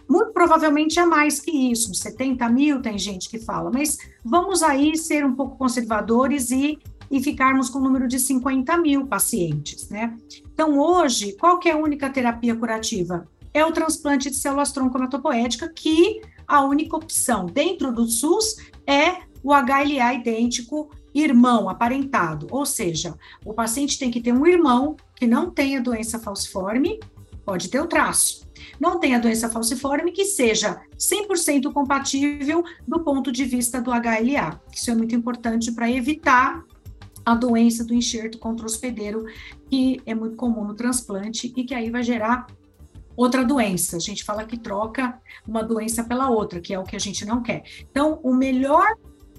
Muito 0.10 0.31
provavelmente 0.31 1.00
é 1.00 1.05
mais 1.05 1.39
que 1.39 1.72
isso, 1.72 1.93
70 1.93 2.50
mil 2.50 2.81
tem 2.81 2.98
gente 2.98 3.29
que 3.29 3.39
fala, 3.39 3.69
mas 3.72 3.98
vamos 4.24 4.63
aí 4.63 4.98
ser 4.98 5.25
um 5.25 5.36
pouco 5.36 5.57
conservadores 5.57 6.50
e, 6.50 6.79
e 7.12 7.22
ficarmos 7.22 7.69
com 7.69 7.79
o 7.79 7.84
número 7.84 8.07
de 8.07 8.19
50 8.19 8.77
mil 8.77 9.05
pacientes, 9.05 9.89
né? 9.89 10.17
Então, 10.53 10.79
hoje, 10.79 11.34
qual 11.34 11.60
é 11.65 11.72
a 11.72 11.77
única 11.77 12.10
terapia 12.10 12.55
curativa? 12.55 13.27
é 13.57 13.65
o 13.65 13.72
transplante 13.72 14.29
de 14.29 14.36
células 14.36 14.72
tronco 14.72 14.98
hematopoética, 14.98 15.67
que 15.67 16.22
a 16.48 16.63
única 16.63 16.96
opção 16.96 17.48
dentro 17.48 17.91
do 17.91 18.07
SUS 18.07 18.57
é 18.86 19.22
o 19.43 19.51
HLA 19.51 20.13
idêntico 20.13 20.89
irmão, 21.21 21.69
aparentado. 21.69 22.47
Ou 22.51 22.65
seja, 22.65 23.15
o 23.45 23.53
paciente 23.53 23.97
tem 23.97 24.12
que 24.12 24.21
ter 24.21 24.33
um 24.33 24.45
irmão 24.45 24.95
que 25.15 25.27
não 25.27 25.50
tenha 25.50 25.81
doença 25.81 26.19
falciforme, 26.19 27.00
pode 27.45 27.69
ter 27.69 27.79
o 27.79 27.88
traço. 27.88 28.45
Não 28.79 29.00
tenha 29.00 29.19
doença 29.19 29.50
falciforme 29.50 30.12
que 30.12 30.25
seja 30.25 30.81
100% 30.97 31.71
compatível 31.71 32.63
do 32.88 33.00
ponto 33.00 33.31
de 33.31 33.45
vista 33.45 33.81
do 33.81 33.91
HLA. 33.91 34.59
Isso 34.74 34.91
é 34.91 34.95
muito 34.95 35.15
importante 35.15 35.71
para 35.71 35.89
evitar 35.89 36.63
a 37.25 37.36
doença 37.36 37.83
do 37.83 37.93
enxerto 37.93 38.38
contra 38.38 38.65
hospedeiro, 38.65 39.25
que 39.69 40.01
é 40.05 40.15
muito 40.15 40.36
comum 40.36 40.63
no 40.63 40.74
transplante 40.74 41.51
e 41.55 41.63
que 41.63 41.74
aí 41.74 41.89
vai 41.89 42.03
gerar 42.03 42.47
outra 43.17 43.43
doença. 43.43 43.97
A 43.97 44.00
gente 44.00 44.24
fala 44.24 44.45
que 44.45 44.57
troca 44.57 45.19
uma 45.45 45.63
doença 45.63 46.03
pela 46.03 46.29
outra, 46.29 46.62
que 46.62 46.74
é 46.74 46.79
o 46.79 46.83
que 46.83 46.95
a 46.95 47.00
gente 47.00 47.25
não 47.25 47.41
quer. 47.41 47.63
Então, 47.89 48.19
o 48.24 48.33
melhor 48.33 48.88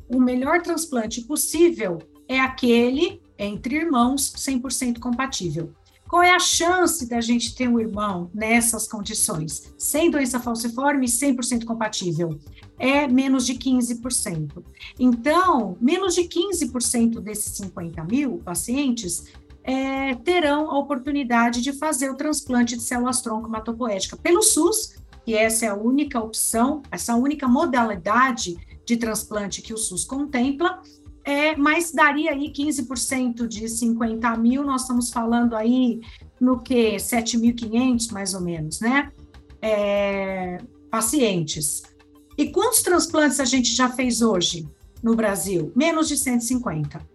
o 0.09 0.21
melhor 0.21 0.63
transplante 0.63 1.23
possível 1.23 1.99
é 2.27 2.41
aquele 2.41 3.21
entre 3.39 3.77
irmãos 3.77 4.33
100% 4.37 4.99
compatível. 4.99 5.73
Qual 6.09 6.23
é 6.23 6.35
a 6.35 6.39
chance 6.39 7.07
da 7.07 7.21
gente 7.21 7.55
ter 7.55 7.69
um 7.69 7.79
irmão 7.79 8.31
nessas 8.33 8.89
condições? 8.89 9.75
Sem 9.77 10.11
doença 10.11 10.41
falciforme, 10.41 11.07
100% 11.07 11.67
compatível. 11.67 12.39
É 12.79 13.07
menos 13.07 13.45
de 13.45 13.55
15%. 13.55 14.65
Então, 14.99 15.77
menos 15.79 16.15
de 16.15 16.23
15% 16.23 17.21
desses 17.21 17.57
50 17.59 18.05
mil 18.05 18.39
pacientes 18.39 19.27
é, 19.63 20.15
terão 20.15 20.71
a 20.71 20.79
oportunidade 20.79 21.61
de 21.61 21.75
fazer 21.75 22.09
o 22.09 22.17
transplante 22.17 22.75
de 22.75 22.83
células 22.83 23.21
tronco 23.21 23.47
hematopoética 23.47 24.17
pelo 24.17 24.43
SUS, 24.43 24.95
que 25.27 25.35
essa 25.35 25.67
é 25.67 25.69
a 25.69 25.75
única 25.75 26.19
opção, 26.19 26.83
essa 26.91 27.15
única 27.17 27.47
modalidade 27.47 28.57
de 28.89 28.97
transplante 28.97 29.61
que 29.61 29.75
o 29.75 29.77
SUS 29.77 30.03
contempla, 30.07 30.81
é, 31.23 31.55
mas 31.55 31.93
daria 31.93 32.31
aí 32.31 32.51
15% 32.51 33.47
de 33.47 33.69
50 33.69 34.35
mil, 34.39 34.65
nós 34.65 34.81
estamos 34.83 35.11
falando 35.11 35.55
aí 35.55 36.01
no 36.41 36.59
que 36.61 36.97
7.500 36.97 38.11
mais 38.13 38.33
ou 38.33 38.41
menos, 38.41 38.81
né? 38.81 39.13
É, 39.61 40.57
pacientes. 40.91 41.83
E 42.39 42.51
quantos 42.51 42.81
transplantes 42.81 43.41
a 43.41 43.45
gente 43.45 43.75
já 43.75 43.91
fez 43.91 44.23
hoje 44.23 44.67
no 45.03 45.15
Brasil? 45.15 45.71
Menos 45.77 46.09
de 46.09 46.17
150. 46.17 47.07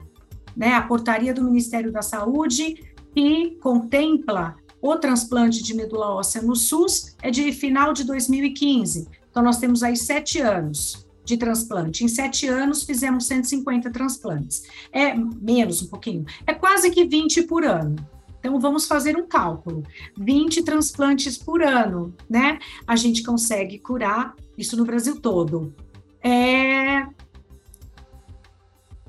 Né? 0.56 0.74
A 0.76 0.84
portaria 0.84 1.34
do 1.34 1.44
Ministério 1.44 1.92
da 1.92 2.04
Saúde 2.04 2.76
que 3.16 3.58
contempla 3.62 4.56
o 4.80 4.96
transplante 4.98 5.64
de 5.64 5.74
medula 5.74 6.10
óssea 6.10 6.42
no 6.44 6.56
SUS 6.56 7.16
é 7.20 7.32
de 7.32 7.52
final 7.52 7.94
de 7.94 8.04
2015. 8.04 9.08
Então, 9.32 9.42
nós 9.42 9.58
temos 9.58 9.82
aí 9.82 9.98
sete 9.98 10.40
anos 10.40 11.04
de 11.24 11.38
transplante. 11.38 12.04
Em 12.04 12.08
sete 12.08 12.48
anos, 12.48 12.84
fizemos 12.84 13.26
150 13.26 13.90
transplantes. 13.92 14.64
É 14.92 15.14
menos 15.14 15.82
um 15.82 15.88
pouquinho, 15.88 16.26
é 16.46 16.54
quase 16.54 16.92
que 16.92 17.06
20 17.06 17.44
por 17.44 17.64
ano. 17.64 17.96
Então, 18.44 18.60
vamos 18.60 18.86
fazer 18.86 19.16
um 19.16 19.26
cálculo: 19.26 19.84
20 20.18 20.64
transplantes 20.64 21.38
por 21.38 21.64
ano, 21.64 22.14
né? 22.30 22.60
A 22.86 22.98
gente 22.98 23.24
consegue 23.24 23.80
curar 23.80 24.36
isso 24.58 24.76
no 24.76 24.84
Brasil 24.84 25.20
todo. 25.20 25.74
É. 26.22 27.08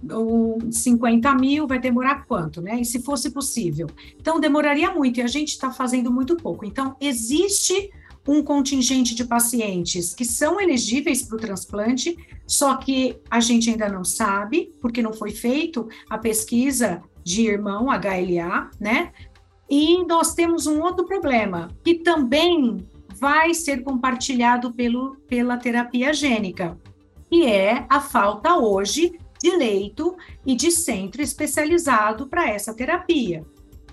O 0.09 0.59
50 0.71 1.35
mil 1.35 1.67
vai 1.67 1.79
demorar 1.79 2.27
quanto, 2.27 2.61
né? 2.61 2.79
E 2.79 2.85
se 2.85 3.03
fosse 3.03 3.31
possível? 3.31 3.89
Então, 4.21 4.39
demoraria 4.39 4.93
muito 4.93 5.19
e 5.19 5.23
a 5.23 5.27
gente 5.27 5.49
está 5.49 5.73
fazendo 5.73 6.13
muito 6.13 6.37
pouco. 6.37 6.65
Então, 6.65 6.95
existe 7.01 7.91
um 8.27 8.43
contingente 8.43 9.15
de 9.15 9.25
pacientes 9.25 10.15
que 10.15 10.25
são 10.25 10.61
elegíveis 10.61 11.23
para 11.23 11.37
o 11.37 11.41
transplante, 11.41 12.17
só 12.47 12.77
que 12.77 13.19
a 13.31 13.41
gente 13.41 13.71
ainda 13.71 13.89
não 13.89 14.05
sabe, 14.05 14.73
porque 14.81 15.03
não 15.03 15.13
foi 15.13 15.31
feito 15.31 15.89
a 16.09 16.17
pesquisa 16.17 17.03
de 17.23 17.47
irmão 17.47 17.87
HLA, 17.87 18.71
né? 18.81 19.13
E 19.69 20.05
nós 20.05 20.35
temos 20.35 20.67
um 20.67 20.81
outro 20.83 21.07
problema, 21.07 21.69
que 21.83 21.95
também 21.95 22.87
vai 23.15 23.55
ser 23.55 23.83
compartilhado 23.83 24.73
pelo, 24.73 25.17
pela 25.29 25.57
terapia 25.57 26.13
gênica, 26.13 26.79
que 27.31 27.47
é 27.47 27.87
a 27.89 28.01
falta 28.01 28.57
hoje 28.57 29.19
de 29.43 29.57
leito 29.57 30.17
e 30.45 30.55
de 30.55 30.71
centro 30.71 31.23
especializado 31.23 32.27
para 32.27 32.49
essa 32.49 32.75
terapia. 32.75 33.45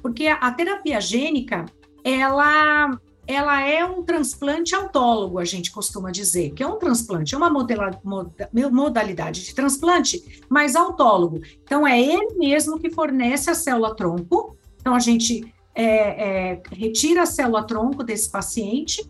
Porque 0.01 0.27
a, 0.27 0.35
a 0.35 0.51
terapia 0.51 0.99
gênica, 0.99 1.65
ela 2.03 2.99
ela 3.33 3.61
é 3.61 3.83
um 3.85 4.03
transplante 4.03 4.75
autólogo, 4.75 5.39
a 5.39 5.45
gente 5.45 5.71
costuma 5.71 6.11
dizer, 6.11 6.51
que 6.51 6.63
é 6.63 6.67
um 6.67 6.77
transplante, 6.77 7.33
é 7.33 7.37
uma 7.37 7.49
modalidade 7.49 9.43
de 9.43 9.55
transplante, 9.55 10.41
mas 10.49 10.75
autólogo. 10.75 11.41
Então, 11.63 11.87
é 11.87 11.99
ele 12.01 12.35
mesmo 12.35 12.79
que 12.79 12.89
fornece 12.89 13.49
a 13.49 13.55
célula-tronco. 13.55 14.57
Então, 14.79 14.95
a 14.95 14.99
gente 14.99 15.53
é, 15.73 15.85
é, 15.85 16.63
retira 16.71 17.23
a 17.23 17.25
célula-tronco 17.25 18.03
desse 18.03 18.29
paciente, 18.29 19.09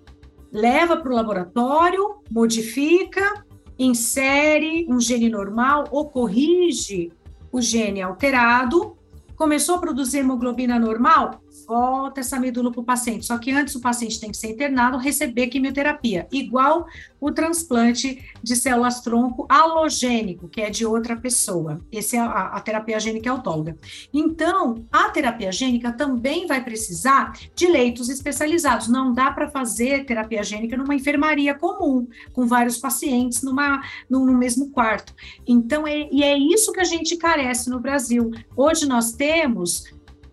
leva 0.52 0.98
para 0.98 1.12
o 1.12 1.16
laboratório, 1.16 2.22
modifica, 2.30 3.46
insere 3.78 4.86
um 4.90 5.00
gene 5.00 5.30
normal 5.30 5.86
ou 5.92 6.10
corrige 6.10 7.12
o 7.52 7.62
gene 7.62 8.02
alterado, 8.02 8.96
começou 9.36 9.76
a 9.76 9.80
produzir 9.80 10.20
hemoglobina 10.20 10.78
normal, 10.78 11.42
volta 11.66 12.20
essa 12.20 12.40
medula 12.40 12.72
para 12.72 12.82
o 12.82 12.84
paciente. 12.84 13.26
Só 13.26 13.38
que 13.38 13.52
antes 13.52 13.76
o 13.76 13.82
paciente 13.82 14.20
tem 14.20 14.32
que 14.32 14.38
ser 14.38 14.52
internado, 14.52 14.98
receber 14.98 15.48
quimioterapia, 15.48 16.28
igual 16.32 16.88
o 17.20 17.32
transplante 17.32 18.24
de 18.42 18.56
células 18.56 19.02
tronco 19.02 19.46
halogênico, 19.48 20.48
que 20.48 20.62
é 20.62 20.70
de 20.70 20.86
outra 20.86 21.16
pessoa. 21.16 21.80
Essa 21.92 22.18
é 22.18 22.20
a, 22.20 22.26
a 22.26 22.60
terapia 22.60 23.00
gênica 23.00 23.30
autóloga. 23.30 23.78
Então, 24.14 24.84
a 24.92 25.10
terapia 25.10 25.52
gênica 25.52 25.92
também 25.92 26.48
vai 26.48 26.64
precisar 26.64 27.38
de 27.56 27.68
leitos 27.68 28.10
especializados. 28.10 28.88
Não 28.88 29.14
dá 29.14 29.32
para 29.32 29.50
fazer 29.50 30.06
terapia 30.06 30.44
gênica 30.44 30.76
numa 30.76 30.96
enfermaria 30.96 31.54
comum, 31.54 32.08
com 32.34 32.48
vários 32.48 32.78
pacientes 32.78 33.44
numa, 33.44 33.82
no, 34.10 34.26
no 34.26 34.38
mesmo 34.38 34.72
quarto. 34.72 35.14
Então, 35.48 35.88
é, 35.88 36.10
e 36.12 36.24
é 36.24 36.38
isso 36.38 36.74
que 36.74 36.80
a 36.80 36.86
gente 36.86 37.16
carece 37.18 37.70
no 37.70 37.80
Brasil. 37.80 38.32
Hoje 38.56 38.88
nós 38.88 39.12
temos 39.12 39.86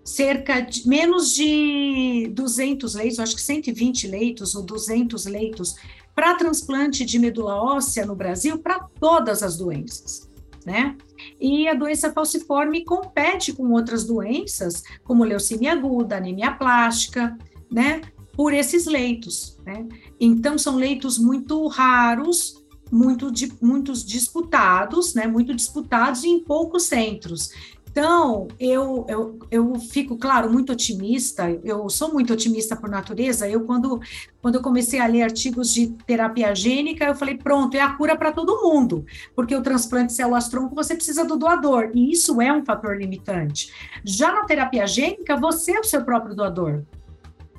cerca 0.09 0.61
de 0.61 0.88
menos 0.88 1.35
de 1.35 2.31
200 2.33 2.95
leitos, 2.95 3.19
acho 3.19 3.37
que 3.37 3.43
120 3.43 4.09
leitos 4.09 4.55
ou 4.55 4.62
200 4.62 5.27
leitos 5.27 5.75
para 6.15 6.35
transplante 6.35 7.05
de 7.05 7.19
medula 7.19 7.55
óssea 7.57 8.07
no 8.07 8.17
Brasil 8.17 8.59
para 8.59 8.81
todas 8.99 9.43
as 9.43 9.59
doenças, 9.59 10.29
né? 10.65 10.97
E 11.38 11.69
a 11.69 11.75
doença 11.75 12.12
falciforme 12.12 12.85
compete 12.85 13.53
com 13.53 13.71
outras 13.73 14.05
doenças, 14.05 14.83
como 15.05 15.25
leucemia 15.25 15.73
aguda, 15.73 16.17
anemia 16.17 16.53
plástica, 16.53 17.37
né? 17.71 18.00
Por 18.35 18.55
esses 18.55 18.87
leitos, 18.87 19.59
né? 19.65 19.87
Então 20.19 20.57
são 20.57 20.77
leitos 20.77 21.19
muito 21.19 21.67
raros, 21.67 22.65
muito, 22.91 23.31
muitos 23.61 24.05
disputados, 24.05 25.15
né? 25.15 25.27
Muito 25.27 25.55
disputados 25.55 26.25
em 26.25 26.41
poucos 26.41 26.85
centros. 26.85 27.50
Então, 27.99 28.47
eu, 28.61 29.05
eu, 29.09 29.38
eu 29.50 29.75
fico, 29.75 30.17
claro, 30.17 30.52
muito 30.52 30.71
otimista, 30.71 31.50
eu 31.64 31.90
sou 31.90 32.12
muito 32.12 32.33
otimista 32.33 32.76
por 32.76 32.88
natureza. 32.88 33.49
Eu, 33.49 33.62
quando, 33.64 34.00
quando 34.40 34.55
eu 34.55 34.62
comecei 34.62 35.00
a 35.00 35.07
ler 35.09 35.23
artigos 35.23 35.75
de 35.75 35.88
terapia 36.07 36.55
gênica, 36.55 37.07
eu 37.07 37.17
falei, 37.17 37.37
pronto, 37.37 37.76
é 37.76 37.81
a 37.81 37.95
cura 37.95 38.17
para 38.17 38.31
todo 38.31 38.62
mundo, 38.62 39.05
porque 39.35 39.52
o 39.52 39.62
transplante 39.62 40.07
de 40.07 40.12
células-tronco 40.12 40.76
você 40.76 40.95
precisa 40.95 41.25
do 41.25 41.37
doador, 41.37 41.90
e 41.93 42.12
isso 42.12 42.40
é 42.40 42.52
um 42.52 42.64
fator 42.64 42.97
limitante. 42.97 43.73
Já 44.05 44.33
na 44.33 44.45
terapia 44.45 44.87
gênica, 44.87 45.37
você 45.37 45.73
é 45.73 45.81
o 45.81 45.85
seu 45.85 46.05
próprio 46.05 46.37
doador. 46.37 46.85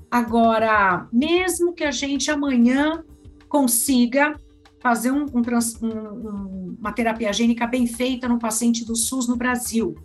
Agora, 0.10 1.06
mesmo 1.12 1.74
que 1.74 1.84
a 1.84 1.92
gente 1.92 2.32
amanhã 2.32 3.04
consiga 3.50 4.40
fazer 4.80 5.12
um, 5.12 5.26
um, 5.26 5.42
um, 5.86 6.78
uma 6.80 6.94
terapia 6.94 7.34
gênica 7.34 7.68
bem 7.68 7.86
feita 7.86 8.26
no 8.26 8.40
paciente 8.40 8.86
do 8.86 8.96
SUS 8.96 9.28
no 9.28 9.36
Brasil, 9.36 9.96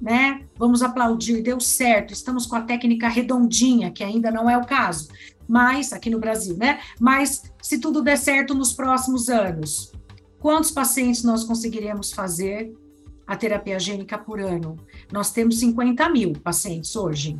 né? 0.00 0.42
Vamos 0.56 0.82
aplaudir, 0.82 1.42
deu 1.42 1.60
certo, 1.60 2.12
estamos 2.12 2.46
com 2.46 2.56
a 2.56 2.62
técnica 2.62 3.08
redondinha, 3.08 3.90
que 3.90 4.04
ainda 4.04 4.30
não 4.30 4.48
é 4.48 4.56
o 4.56 4.64
caso, 4.64 5.08
mas 5.46 5.92
aqui 5.92 6.10
no 6.10 6.18
Brasil, 6.18 6.56
né? 6.56 6.80
Mas 7.00 7.42
se 7.62 7.78
tudo 7.78 8.02
der 8.02 8.18
certo 8.18 8.54
nos 8.54 8.72
próximos 8.72 9.28
anos, 9.28 9.92
quantos 10.38 10.70
pacientes 10.70 11.24
nós 11.24 11.44
conseguiremos 11.44 12.12
fazer 12.12 12.72
a 13.26 13.36
terapia 13.36 13.78
gênica 13.78 14.16
por 14.18 14.40
ano? 14.40 14.76
Nós 15.12 15.30
temos 15.30 15.58
50 15.58 16.08
mil 16.10 16.32
pacientes 16.32 16.94
hoje. 16.94 17.38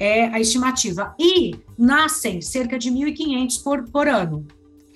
É 0.00 0.26
a 0.26 0.38
estimativa. 0.38 1.14
E 1.18 1.56
nascem 1.76 2.40
cerca 2.40 2.78
de 2.78 2.90
1.500 2.90 3.62
por, 3.62 3.84
por 3.90 4.06
ano. 4.06 4.46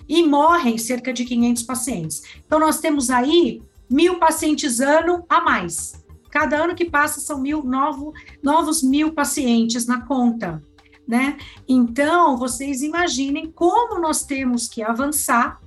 E 0.09 0.23
morrem 0.25 0.79
cerca 0.79 1.13
de 1.13 1.25
500 1.25 1.63
pacientes. 1.65 2.23
Então, 2.47 2.61
nós 2.61 2.79
temos 2.79 3.11
aí 3.11 3.63
mil 3.91 4.21
pacientes 4.21 4.81
ano 4.81 5.25
a 5.29 5.41
mais 5.41 6.02
Cada 6.33 6.57
ano 6.57 6.75
que 6.75 6.87
passa 6.87 7.21
são 7.21 7.39
mil 7.39 7.63
novo, 7.63 8.15
novos 8.43 8.83
mil 8.83 9.13
pacientes 9.13 9.87
na 9.87 10.01
conta. 10.07 10.63
né? 11.07 11.37
Então, 11.69 12.39
vocês 12.39 12.81
imaginem 12.81 13.51
como 13.51 14.01
nós 14.01 14.25
temos 14.25 14.67
que 14.67 14.83
avançar, 14.83 15.61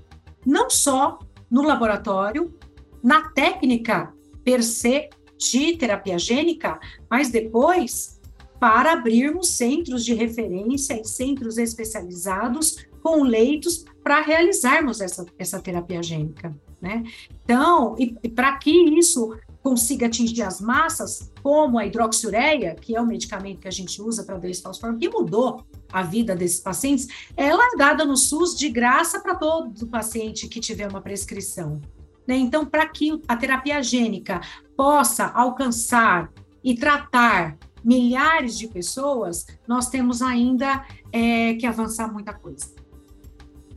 não 0.44 0.68
só 0.68 1.20
no 1.52 1.62
laboratório, 1.62 2.52
na 3.04 3.30
técnica 3.30 4.12
per 4.44 4.64
se 4.64 5.10
de 5.38 5.78
terapia 5.78 6.18
gênica, 6.18 6.80
mas 7.08 7.30
depois 7.30 8.20
para 8.60 8.94
abrirmos 8.94 9.50
centros 9.50 10.04
de 10.04 10.16
referência 10.16 11.00
e 11.00 11.06
centros 11.06 11.60
especializados 11.60 12.88
com 13.04 13.22
leitos 13.22 13.86
para 14.02 14.22
realizarmos 14.22 15.00
essa, 15.00 15.26
essa 15.38 15.60
terapia 15.60 16.02
gênica, 16.02 16.56
né? 16.82 17.04
Então, 17.44 17.96
e, 18.00 18.16
e 18.24 18.30
para 18.30 18.58
que 18.58 18.72
isso 18.72 19.38
consiga 19.66 20.06
atingir 20.06 20.44
as 20.44 20.62
massas, 20.62 21.32
como 21.42 21.80
a 21.80 21.88
hidroxiureia, 21.88 22.76
que 22.76 22.96
é 22.96 23.02
o 23.02 23.06
medicamento 23.06 23.62
que 23.62 23.68
a 23.68 23.72
gente 23.72 24.00
usa 24.00 24.24
para 24.24 24.38
doença 24.38 24.62
falciforme, 24.62 25.00
que 25.00 25.10
mudou 25.10 25.66
a 25.92 26.04
vida 26.04 26.36
desses 26.36 26.60
pacientes, 26.60 27.08
ela 27.36 27.74
é 27.74 27.76
dada 27.76 28.06
no 28.06 28.16
SUS 28.16 28.56
de 28.56 28.70
graça 28.70 29.20
para 29.20 29.34
todo 29.34 29.88
paciente 29.88 30.48
que 30.48 30.60
tiver 30.60 30.88
uma 30.88 31.02
prescrição. 31.02 31.82
Né? 32.28 32.36
Então, 32.38 32.64
para 32.64 32.88
que 32.88 33.20
a 33.28 33.36
terapia 33.36 33.82
gênica 33.82 34.40
possa 34.78 35.26
alcançar 35.26 36.32
e 36.64 36.76
tratar 36.76 37.58
milhares 37.84 38.56
de 38.60 38.68
pessoas, 38.68 39.48
nós 39.68 39.90
temos 39.90 40.22
ainda 40.22 40.86
é, 41.12 41.56
que 41.56 41.66
avançar 41.66 42.14
muita 42.14 42.36
coisa. 42.36 42.75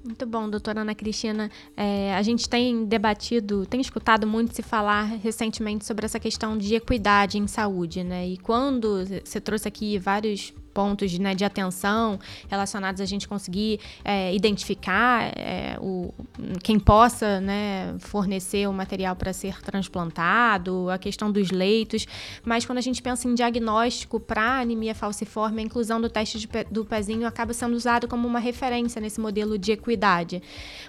Muito 0.05 0.27
bom, 0.27 0.49
doutora 0.49 0.83
Ana 0.83 0.95
Cristina. 0.95 1.51
É, 1.77 2.15
a 2.15 2.23
gente 2.23 2.49
tem 2.49 2.85
debatido, 2.85 3.67
tem 3.67 3.81
escutado 3.81 4.27
muito 4.27 4.55
se 4.55 4.63
falar 4.63 5.03
recentemente 5.05 5.85
sobre 5.85 6.07
essa 6.07 6.21
questão 6.21 6.57
de 6.57 6.75
equidade 6.75 7.37
em 7.37 7.47
saúde, 7.47 8.05
né? 8.05 8.27
E 8.27 8.39
quando 8.39 9.05
você 9.25 9.41
trouxe 9.41 9.67
aqui 9.69 9.99
vários 9.99 10.55
pontos 10.79 11.19
né, 11.19 11.35
de 11.35 11.45
atenção 11.45 12.21
relacionados 12.49 13.01
a 13.01 13.05
gente 13.05 13.27
conseguir 13.27 13.81
é, 14.05 14.33
identificar 14.33 15.33
é, 15.37 15.77
o, 15.81 16.15
quem 16.63 16.79
possa 16.79 17.41
né, 17.41 17.97
fornecer 17.99 18.69
o 18.69 18.73
material 18.73 19.17
para 19.17 19.33
ser 19.33 19.61
transplantado, 19.61 20.89
a 20.89 20.97
questão 20.97 21.33
dos 21.33 21.51
leitos, 21.51 22.07
mas 22.45 22.65
quando 22.65 22.79
a 22.79 22.81
gente 22.81 23.03
pensa 23.03 23.27
em 23.27 23.35
diagnóstico 23.35 24.21
para 24.21 24.61
anemia 24.61 24.95
falciforme, 24.95 25.61
a 25.61 25.65
inclusão 25.65 26.01
do 26.01 26.09
teste 26.09 26.39
de, 26.39 26.49
do 26.71 26.85
pezinho 26.85 27.27
acaba 27.27 27.53
sendo 27.53 27.75
usado 27.75 28.07
como 28.07 28.29
uma 28.29 28.39
referência 28.39 29.01
nesse 29.01 29.21
modelo 29.21 29.59
de 29.59 29.73
equidade. 29.73 30.41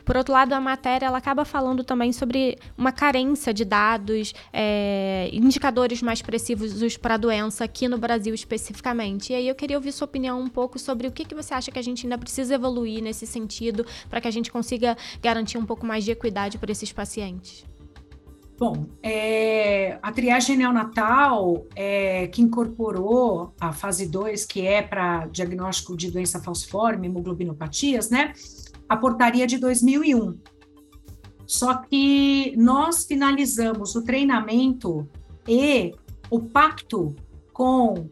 Por 0.06 0.16
outro 0.16 0.34
lado, 0.34 0.54
a 0.54 0.62
matéria 0.62 1.08
ela 1.08 1.18
acaba 1.18 1.44
falando 1.46 1.84
também 1.84 2.14
sobre 2.14 2.60
uma 2.78 2.92
carência 2.92 3.52
de 3.52 3.66
dados, 3.66 4.36
é, 4.54 5.32
indicadores 5.34 6.00
mais 6.04 6.22
precisos 6.22 6.96
para 6.96 7.16
a 7.16 7.18
doença 7.18 7.64
aqui 7.64 7.88
no 7.88 7.98
Brasil 7.98 8.36
especificamente. 8.36 9.34
E 9.34 9.36
aí 9.36 9.48
eu 9.48 9.56
queria 9.56 9.79
ouvir 9.80 9.92
sua 9.92 10.06
opinião 10.06 10.40
um 10.40 10.48
pouco 10.48 10.78
sobre 10.78 11.08
o 11.08 11.12
que, 11.12 11.26
que 11.26 11.34
você 11.34 11.54
acha 11.54 11.72
que 11.72 11.80
a 11.80 11.82
gente 11.82 12.06
ainda 12.06 12.18
precisa 12.18 12.54
evoluir 12.54 13.02
nesse 13.02 13.26
sentido 13.26 13.86
para 14.10 14.22
que 14.22 14.28
a 14.28 14.32
gente 14.32 14.52
consiga 14.52 14.96
garantir 15.22 15.58
um 15.58 15.66
pouco 15.66 15.86
mais 15.86 16.04
de 16.04 16.12
equidade 16.12 16.58
para 16.58 16.72
esses 16.72 16.92
pacientes. 16.92 17.66
Bom, 18.60 18.88
é, 19.02 19.98
a 20.02 20.12
triagem 20.12 20.58
neonatal, 20.58 21.66
é, 21.74 22.28
que 22.28 22.42
incorporou 22.42 23.54
a 23.58 23.72
fase 23.72 24.06
2, 24.06 24.46
que 24.46 24.68
é 24.68 24.82
para 24.82 25.28
diagnóstico 25.28 25.96
de 25.96 26.12
doença 26.12 26.42
falciforme, 26.42 27.08
hemoglobinopatias, 27.08 28.10
né? 28.10 28.34
A 28.90 28.98
portaria 28.98 29.48
de 29.48 29.58
2001. 29.58 30.38
Só 31.48 31.76
que 31.76 32.54
nós 32.58 33.06
finalizamos 33.06 33.96
o 33.96 34.04
treinamento 34.04 35.08
e 35.48 35.96
o 36.30 36.42
pacto 36.42 37.16
com 37.54 38.10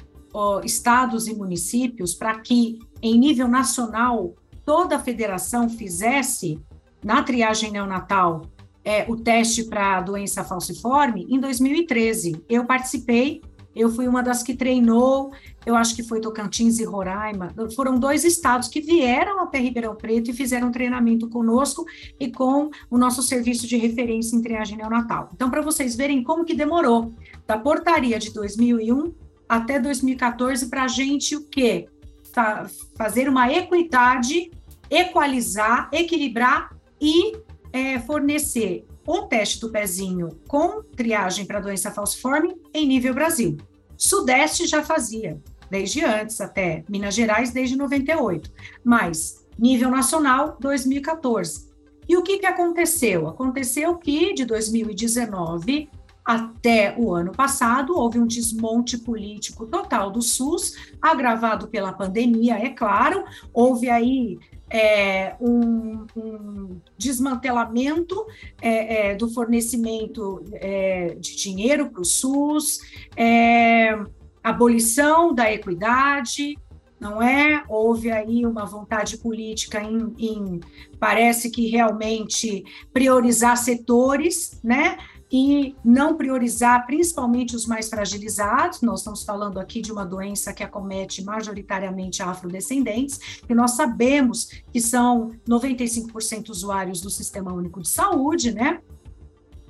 estados 0.63 1.27
e 1.27 1.35
municípios 1.35 2.13
para 2.13 2.39
que, 2.39 2.79
em 3.01 3.17
nível 3.17 3.47
nacional, 3.47 4.35
toda 4.65 4.97
a 4.97 4.99
federação 4.99 5.69
fizesse 5.69 6.59
na 7.03 7.23
triagem 7.23 7.71
neonatal 7.71 8.41
é, 8.83 9.05
o 9.09 9.17
teste 9.17 9.65
para 9.65 10.01
doença 10.01 10.43
falciforme 10.43 11.27
em 11.29 11.39
2013. 11.39 12.43
Eu 12.47 12.65
participei, 12.65 13.41
eu 13.75 13.89
fui 13.89 14.07
uma 14.07 14.23
das 14.23 14.41
que 14.41 14.55
treinou, 14.55 15.31
eu 15.65 15.75
acho 15.75 15.95
que 15.95 16.03
foi 16.03 16.21
Tocantins 16.21 16.79
e 16.79 16.85
Roraima. 16.85 17.53
Foram 17.75 17.99
dois 17.99 18.23
estados 18.23 18.67
que 18.67 18.79
vieram 18.79 19.41
até 19.41 19.59
Ribeirão 19.59 19.95
Preto 19.95 20.31
e 20.31 20.33
fizeram 20.33 20.71
treinamento 20.71 21.29
conosco 21.29 21.85
e 22.19 22.31
com 22.31 22.69
o 22.89 22.97
nosso 22.97 23.21
serviço 23.21 23.67
de 23.67 23.75
referência 23.77 24.35
em 24.35 24.41
triagem 24.41 24.77
neonatal. 24.77 25.29
Então, 25.33 25.49
para 25.49 25.61
vocês 25.61 25.95
verem 25.95 26.23
como 26.23 26.45
que 26.45 26.55
demorou 26.55 27.13
da 27.45 27.57
portaria 27.57 28.17
de 28.17 28.33
2001 28.33 29.26
até 29.47 29.79
2014 29.79 30.67
para 30.67 30.83
a 30.83 30.87
gente 30.87 31.35
o 31.35 31.45
quê? 31.45 31.87
Fa 32.33 32.69
fazer 32.95 33.29
uma 33.29 33.51
equidade, 33.51 34.51
equalizar, 34.89 35.89
equilibrar 35.91 36.75
e 36.99 37.37
é, 37.71 37.99
fornecer 37.99 38.85
um 39.07 39.27
teste 39.27 39.61
do 39.61 39.69
pezinho 39.69 40.37
com 40.47 40.81
triagem 40.83 41.45
para 41.45 41.61
doença 41.61 41.91
falciforme 41.91 42.55
em 42.73 42.85
nível 42.85 43.13
Brasil. 43.13 43.57
Sudeste 43.97 44.67
já 44.67 44.83
fazia, 44.83 45.41
desde 45.69 46.03
antes, 46.03 46.41
até 46.41 46.83
Minas 46.89 47.15
Gerais, 47.15 47.51
desde 47.51 47.75
98, 47.75 48.51
mas 48.83 49.45
nível 49.57 49.89
nacional, 49.89 50.57
2014. 50.59 51.67
E 52.07 52.15
o 52.15 52.23
que, 52.23 52.37
que 52.39 52.45
aconteceu? 52.45 53.27
Aconteceu 53.27 53.97
que 53.97 54.33
de 54.33 54.45
2019 54.45 55.89
até 56.27 56.93
o 56.97 57.15
ano 57.15 57.31
passado, 57.31 57.97
houve 57.97 58.19
um 58.19 58.27
desmonte 58.27 58.97
político 58.97 59.65
total 59.65 60.11
do 60.11 60.21
SUS, 60.21 60.91
agravado 61.01 61.69
pela 61.69 61.93
pandemia, 61.93 62.55
é 62.55 62.69
claro. 62.69 63.23
Houve 63.53 63.89
aí 63.89 64.37
é, 64.69 65.37
um, 65.39 66.05
um, 66.17 66.81
desmantelamento 66.97 68.25
é, 68.61 69.11
é, 69.11 69.15
do 69.15 69.29
fornecimento 69.29 70.43
é, 70.55 71.15
de 71.17 71.37
dinheiro 71.37 71.89
para 71.89 72.01
o 72.01 72.05
SUS, 72.05 72.81
é, 73.15 73.97
abolição 74.43 75.33
da 75.33 75.49
equidade, 75.49 76.57
não 76.99 77.21
é? 77.21 77.63
Houve 77.69 78.11
aí 78.11 78.45
uma 78.45 78.65
vontade 78.65 79.17
política 79.17 79.81
em, 79.81 80.13
em 80.17 80.59
parece 80.99 81.49
que 81.49 81.69
realmente 81.69 82.65
priorizar 82.91 83.55
setores, 83.55 84.59
né? 84.61 84.97
E 85.31 85.75
não 85.83 86.15
priorizar 86.15 86.85
principalmente 86.85 87.55
os 87.55 87.65
mais 87.65 87.89
fragilizados. 87.89 88.81
Nós 88.81 88.99
estamos 88.99 89.23
falando 89.23 89.59
aqui 89.59 89.81
de 89.81 89.91
uma 89.91 90.05
doença 90.05 90.53
que 90.53 90.63
acomete 90.63 91.23
majoritariamente 91.23 92.23
afrodescendentes, 92.23 93.19
e 93.47 93.53
nós 93.53 93.71
sabemos 93.71 94.49
que 94.71 94.79
são 94.79 95.31
95% 95.47 96.49
usuários 96.49 97.01
do 97.01 97.09
Sistema 97.09 97.53
Único 97.53 97.81
de 97.81 97.89
Saúde, 97.89 98.53
né? 98.53 98.79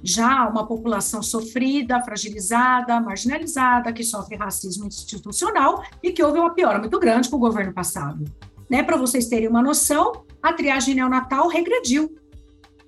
Já 0.03 0.47
uma 0.47 0.67
população 0.67 1.23
sofrida, 1.23 2.03
fragilizada, 2.03 3.01
marginalizada, 3.01 3.91
que 3.91 4.03
sofre 4.03 4.35
racismo 4.35 4.85
institucional 4.85 5.83
e 6.03 6.11
que 6.11 6.23
houve 6.23 6.37
uma 6.37 6.53
piora 6.53 6.77
muito 6.77 6.99
grande 6.99 7.29
com 7.29 7.37
o 7.37 7.39
governo 7.39 7.73
passado. 7.73 8.23
Né? 8.69 8.83
Para 8.83 8.95
vocês 8.95 9.27
terem 9.27 9.47
uma 9.47 9.63
noção, 9.63 10.23
a 10.41 10.53
triagem 10.53 10.93
neonatal 10.93 11.47
regrediu, 11.47 12.15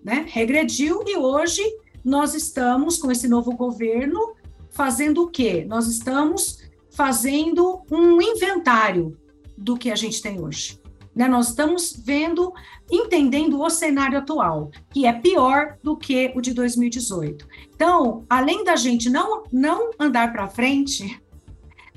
né? 0.03 0.25
Regrediu 0.29 1.03
e 1.07 1.17
hoje 1.17 1.63
nós 2.03 2.33
estamos, 2.33 2.97
com 2.97 3.11
esse 3.11 3.27
novo 3.27 3.55
governo, 3.55 4.33
fazendo 4.69 5.23
o 5.23 5.27
quê? 5.27 5.65
Nós 5.67 5.87
estamos 5.87 6.59
fazendo 6.91 7.81
um 7.91 8.21
inventário 8.21 9.17
do 9.57 9.77
que 9.77 9.91
a 9.91 9.95
gente 9.95 10.21
tem 10.21 10.41
hoje. 10.41 10.79
Né? 11.15 11.27
Nós 11.27 11.49
estamos 11.49 11.93
vendo, 11.93 12.53
entendendo 12.89 13.61
o 13.61 13.69
cenário 13.69 14.17
atual, 14.17 14.71
que 14.89 15.05
é 15.05 15.13
pior 15.13 15.77
do 15.83 15.97
que 15.97 16.31
o 16.35 16.41
de 16.41 16.53
2018. 16.53 17.47
Então, 17.75 18.25
além 18.29 18.63
da 18.63 18.75
gente 18.75 19.09
não, 19.09 19.43
não 19.51 19.91
andar 19.99 20.31
para 20.31 20.47
frente, 20.47 21.21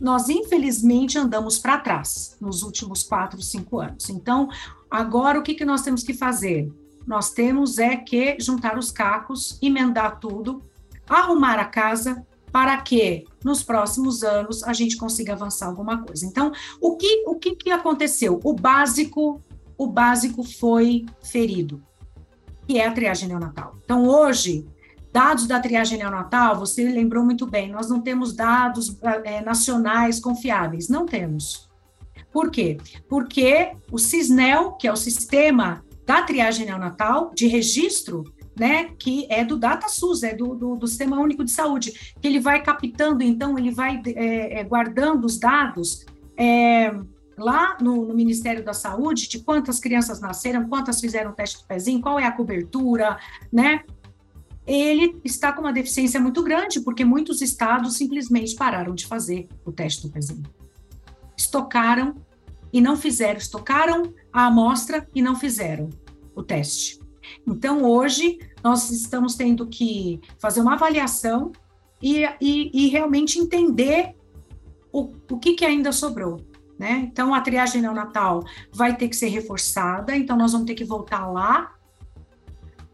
nós 0.00 0.28
infelizmente 0.28 1.16
andamos 1.16 1.58
para 1.58 1.78
trás 1.78 2.36
nos 2.40 2.62
últimos 2.64 3.04
quatro, 3.04 3.40
cinco 3.40 3.78
anos. 3.78 4.10
Então, 4.10 4.48
agora 4.90 5.38
o 5.38 5.42
que, 5.42 5.54
que 5.54 5.64
nós 5.64 5.82
temos 5.82 6.02
que 6.02 6.12
fazer? 6.12 6.68
Nós 7.06 7.30
temos 7.30 7.78
é 7.78 7.96
que 7.96 8.36
juntar 8.40 8.78
os 8.78 8.90
cacos, 8.90 9.58
emendar 9.60 10.18
tudo, 10.20 10.62
arrumar 11.08 11.58
a 11.58 11.64
casa 11.64 12.24
para 12.52 12.76
que 12.76 13.24
nos 13.42 13.62
próximos 13.62 14.22
anos 14.22 14.62
a 14.62 14.72
gente 14.72 14.96
consiga 14.96 15.32
avançar 15.32 15.66
alguma 15.66 16.02
coisa. 16.02 16.26
Então, 16.26 16.52
o 16.80 16.96
que 16.96 17.24
o 17.26 17.36
que, 17.36 17.56
que 17.56 17.70
aconteceu? 17.70 18.38
O 18.44 18.52
básico, 18.52 19.40
o 19.76 19.86
básico 19.86 20.42
foi 20.42 21.06
ferido, 21.22 21.82
que 22.66 22.78
é 22.78 22.86
a 22.86 22.92
triagem 22.92 23.28
neonatal. 23.28 23.76
Então, 23.82 24.06
hoje, 24.06 24.66
dados 25.10 25.46
da 25.46 25.58
triagem 25.60 25.98
neonatal, 25.98 26.58
você 26.58 26.84
lembrou 26.84 27.24
muito 27.24 27.46
bem, 27.46 27.70
nós 27.70 27.88
não 27.88 28.00
temos 28.00 28.34
dados 28.34 28.96
é, 29.24 29.40
nacionais 29.40 30.20
confiáveis, 30.20 30.88
não 30.88 31.06
temos. 31.06 31.70
Por 32.30 32.50
quê? 32.50 32.78
Porque 33.08 33.72
o 33.90 33.98
CISNEL, 33.98 34.72
que 34.72 34.86
é 34.86 34.92
o 34.92 34.96
Sistema 34.96 35.84
da 36.06 36.22
triagem 36.22 36.66
neonatal, 36.66 37.32
de 37.34 37.46
registro, 37.46 38.24
né, 38.58 38.90
que 38.98 39.26
é 39.30 39.44
do 39.44 39.56
DataSUS, 39.56 40.22
é 40.22 40.34
do, 40.34 40.54
do, 40.54 40.76
do, 40.76 40.86
Sistema 40.86 41.18
Único 41.18 41.44
de 41.44 41.50
Saúde, 41.50 42.14
que 42.20 42.26
ele 42.26 42.40
vai 42.40 42.62
captando, 42.62 43.22
então, 43.22 43.58
ele 43.58 43.70
vai 43.70 44.02
é, 44.06 44.60
é, 44.60 44.64
guardando 44.64 45.24
os 45.24 45.38
dados 45.38 46.04
é, 46.36 46.92
lá 47.38 47.78
no, 47.80 48.06
no, 48.06 48.14
Ministério 48.14 48.64
da 48.64 48.74
Saúde 48.74 49.28
de 49.28 49.40
quantas 49.40 49.80
crianças 49.80 50.20
nasceram, 50.20 50.68
quantas 50.68 51.00
fizeram 51.00 51.32
teste 51.32 51.62
do 51.62 51.66
pezinho, 51.66 52.00
qual 52.00 52.18
é 52.18 52.26
a 52.26 52.32
cobertura, 52.32 53.18
né? 53.50 53.82
Ele 54.66 55.20
está 55.24 55.52
com 55.52 55.62
uma 55.62 55.72
deficiência 55.72 56.20
muito 56.20 56.42
grande, 56.42 56.80
porque 56.80 57.04
muitos 57.04 57.42
estados 57.42 57.96
simplesmente 57.96 58.54
pararam 58.54 58.94
de 58.94 59.06
fazer 59.06 59.48
o 59.64 59.72
teste 59.72 60.06
do 60.06 60.12
pezinho. 60.12 60.44
Estocaram 61.36 62.14
e 62.72 62.80
não 62.80 62.96
fizeram, 62.96 63.38
estocaram 63.38 64.14
a 64.33 64.47
amostra 64.47 65.07
e 65.14 65.21
não 65.21 65.37
fizeram 65.37 65.90
o 66.35 66.42
teste. 66.42 66.99
Então, 67.47 67.85
hoje, 67.85 68.38
nós 68.62 68.90
estamos 68.90 69.35
tendo 69.35 69.66
que 69.66 70.21
fazer 70.38 70.61
uma 70.61 70.75
avaliação 70.75 71.53
e, 72.01 72.25
e, 72.40 72.71
e 72.73 72.88
realmente 72.88 73.38
entender 73.38 74.14
o, 74.92 75.12
o 75.31 75.38
que, 75.38 75.55
que 75.55 75.64
ainda 75.64 75.92
sobrou. 75.92 76.40
Né? 76.79 77.09
Então, 77.11 77.35
a 77.35 77.40
triagem 77.40 77.81
neonatal 77.81 78.45
vai 78.73 78.97
ter 78.97 79.09
que 79.09 79.16
ser 79.16 79.29
reforçada, 79.29 80.16
então 80.16 80.37
nós 80.37 80.53
vamos 80.53 80.66
ter 80.66 80.75
que 80.75 80.85
voltar 80.85 81.27
lá. 81.31 81.75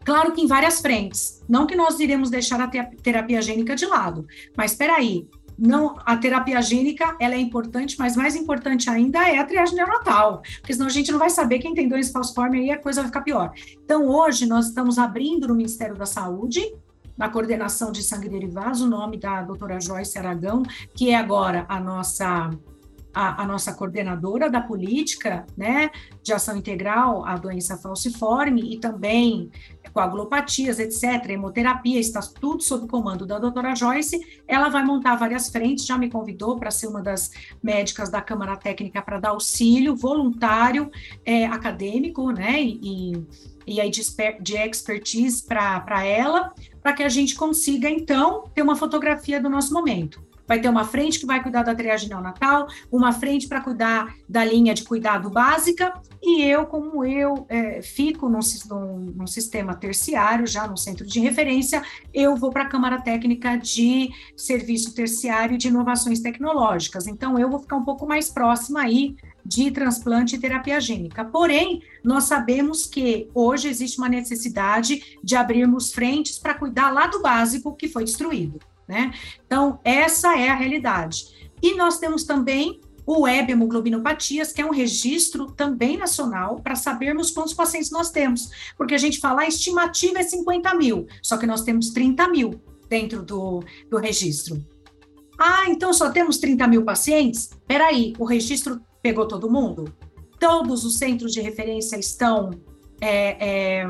Claro 0.03 0.31
que 0.31 0.41
em 0.41 0.47
várias 0.47 0.79
frentes. 0.79 1.43
Não 1.47 1.65
que 1.65 1.75
nós 1.75 1.99
iremos 1.99 2.29
deixar 2.29 2.61
a 2.61 2.67
terapia 2.67 3.41
gênica 3.41 3.75
de 3.75 3.85
lado, 3.85 4.27
mas 4.55 4.71
espera 4.71 4.95
aí, 4.95 5.27
não 5.59 5.95
a 6.05 6.15
terapia 6.15 6.61
gênica 6.61 7.15
ela 7.19 7.35
é 7.35 7.39
importante, 7.39 7.95
mas 7.99 8.15
mais 8.15 8.35
importante 8.35 8.89
ainda 8.89 9.27
é 9.27 9.37
a 9.37 9.45
triagem 9.45 9.75
neonatal, 9.75 10.41
porque 10.59 10.73
senão 10.73 10.87
a 10.87 10.91
gente 10.91 11.11
não 11.11 11.19
vai 11.19 11.29
saber 11.29 11.59
quem 11.59 11.73
tem 11.73 11.87
doença 11.87 12.11
falciforme 12.11 12.65
e 12.65 12.71
a 12.71 12.77
coisa 12.77 13.01
vai 13.01 13.09
ficar 13.09 13.21
pior. 13.21 13.51
Então, 13.83 14.07
hoje 14.07 14.45
nós 14.45 14.67
estamos 14.67 14.97
abrindo 14.97 15.47
no 15.47 15.55
Ministério 15.55 15.95
da 15.95 16.05
Saúde 16.05 16.61
na 17.17 17.27
coordenação 17.27 17.91
de 17.91 18.01
sangue 18.01 18.29
derivados, 18.29 18.79
o 18.79 18.87
nome 18.87 19.17
da 19.17 19.41
doutora 19.41 19.77
Joyce 19.81 20.17
Aragão, 20.17 20.63
que 20.95 21.09
é 21.09 21.17
agora 21.17 21.65
a 21.67 21.77
nossa 21.77 22.49
a, 23.13 23.41
a, 23.41 23.45
nossa 23.45 23.73
coordenadora 23.73 24.49
da 24.49 24.61
política, 24.61 25.45
né, 25.57 25.89
de 26.21 26.31
ação 26.31 26.55
integral 26.55 27.25
à 27.25 27.35
doença 27.35 27.75
falciforme 27.75 28.73
e 28.73 28.79
também 28.79 29.49
coagulopatias, 29.93 30.79
etc., 30.79 31.29
hemoterapia, 31.29 31.99
está 31.99 32.21
tudo 32.21 32.61
sob 32.63 32.87
comando 32.87 33.25
da 33.25 33.39
doutora 33.39 33.75
Joyce. 33.75 34.19
Ela 34.47 34.69
vai 34.69 34.83
montar 34.83 35.15
várias 35.15 35.49
frentes, 35.49 35.85
já 35.85 35.97
me 35.97 36.09
convidou 36.09 36.57
para 36.57 36.71
ser 36.71 36.87
uma 36.87 37.01
das 37.01 37.31
médicas 37.61 38.09
da 38.09 38.21
Câmara 38.21 38.55
Técnica 38.55 39.01
para 39.01 39.19
dar 39.19 39.29
auxílio 39.29 39.95
voluntário 39.95 40.91
é, 41.25 41.45
acadêmico, 41.45 42.31
né, 42.31 42.61
e, 42.61 43.13
e 43.65 43.81
aí 43.81 43.89
de, 43.89 44.01
de 44.41 44.57
expertise 44.57 45.43
para 45.43 46.03
ela, 46.05 46.53
para 46.81 46.93
que 46.93 47.03
a 47.03 47.09
gente 47.09 47.35
consiga, 47.35 47.89
então, 47.89 48.43
ter 48.53 48.61
uma 48.61 48.75
fotografia 48.75 49.41
do 49.41 49.49
nosso 49.49 49.73
momento 49.73 50.28
vai 50.49 50.59
ter 50.59 50.67
uma 50.67 50.83
frente 50.83 51.19
que 51.19 51.27
vai 51.27 51.43
cuidar 51.43 51.61
da 51.61 51.75
triagem 51.75 52.09
neonatal, 52.09 52.67
uma 52.91 53.13
frente 53.13 53.47
para 53.47 53.61
cuidar 53.61 54.15
da 54.27 54.43
linha 54.43 54.73
de 54.73 54.83
cuidado 54.83 55.29
básica, 55.29 55.93
e 56.23 56.41
eu, 56.41 56.65
como 56.65 57.05
eu 57.05 57.45
é, 57.47 57.83
fico 57.83 58.27
num, 58.27 58.39
num, 58.67 59.13
num, 59.15 59.27
sistema 59.27 59.75
terciário, 59.75 60.47
já 60.47 60.67
no 60.67 60.75
centro 60.75 61.05
de 61.05 61.19
referência, 61.19 61.83
eu 62.11 62.35
vou 62.35 62.49
para 62.49 62.63
a 62.63 62.67
Câmara 62.67 62.99
Técnica 62.99 63.57
de 63.57 64.09
Serviço 64.35 64.95
Terciário 64.95 65.55
de 65.55 65.67
Inovações 65.67 66.19
Tecnológicas. 66.19 67.05
Então, 67.05 67.37
eu 67.37 67.47
vou 67.47 67.59
ficar 67.59 67.75
um 67.75 67.85
pouco 67.85 68.07
mais 68.07 68.31
próxima 68.31 68.81
aí 68.81 69.15
de 69.45 69.69
transplante 69.69 70.35
e 70.35 70.39
terapia 70.39 70.81
gênica. 70.81 71.23
Porém, 71.23 71.83
nós 72.03 72.23
sabemos 72.23 72.87
que 72.87 73.29
hoje 73.35 73.67
existe 73.67 73.99
uma 73.99 74.09
necessidade 74.09 75.17
de 75.23 75.35
abrirmos 75.35 75.93
frentes 75.93 76.39
para 76.39 76.55
cuidar 76.55 76.89
lá 76.91 77.05
do 77.05 77.21
básico 77.21 77.75
que 77.75 77.87
foi 77.87 78.03
destruído 78.03 78.59
né? 78.89 79.13
Então, 79.45 79.79
essa 79.83 80.35
é 80.35 80.49
a 80.49 80.55
realidade. 80.55 81.51
E 81.61 81.75
nós 81.75 81.99
temos 81.99 82.23
também 82.23 82.81
o 83.05 83.21
web 83.21 83.51
hemoglobinopatias, 83.51 84.51
que 84.51 84.61
é 84.61 84.65
um 84.65 84.71
registro 84.71 85.51
também 85.51 85.95
nacional 85.95 86.59
para 86.59 86.75
sabermos 86.75 87.29
quantos 87.29 87.53
pacientes 87.53 87.91
nós 87.91 88.09
temos. 88.09 88.49
Porque 88.75 88.95
a 88.95 88.97
gente 88.97 89.19
fala, 89.19 89.41
a 89.41 89.47
estimativa 89.47 90.19
é 90.19 90.23
50 90.23 90.73
mil, 90.73 91.07
só 91.21 91.37
que 91.37 91.45
nós 91.45 91.61
temos 91.61 91.91
30 91.91 92.27
mil 92.29 92.61
dentro 92.89 93.21
do, 93.21 93.63
do 93.89 93.97
registro. 93.97 94.63
Ah, 95.37 95.65
então 95.69 95.93
só 95.93 96.09
temos 96.09 96.37
30 96.37 96.67
mil 96.67 96.83
pacientes? 96.83 97.51
Peraí, 97.67 98.13
o 98.17 98.25
registro 98.25 98.81
pegou 99.03 99.27
todo 99.27 99.51
mundo? 99.51 99.93
Todos 100.39 100.83
os 100.83 100.97
centros 100.97 101.31
de 101.31 101.41
referência 101.41 101.97
estão 101.97 102.51
é, 102.99 103.81
é, 103.81 103.87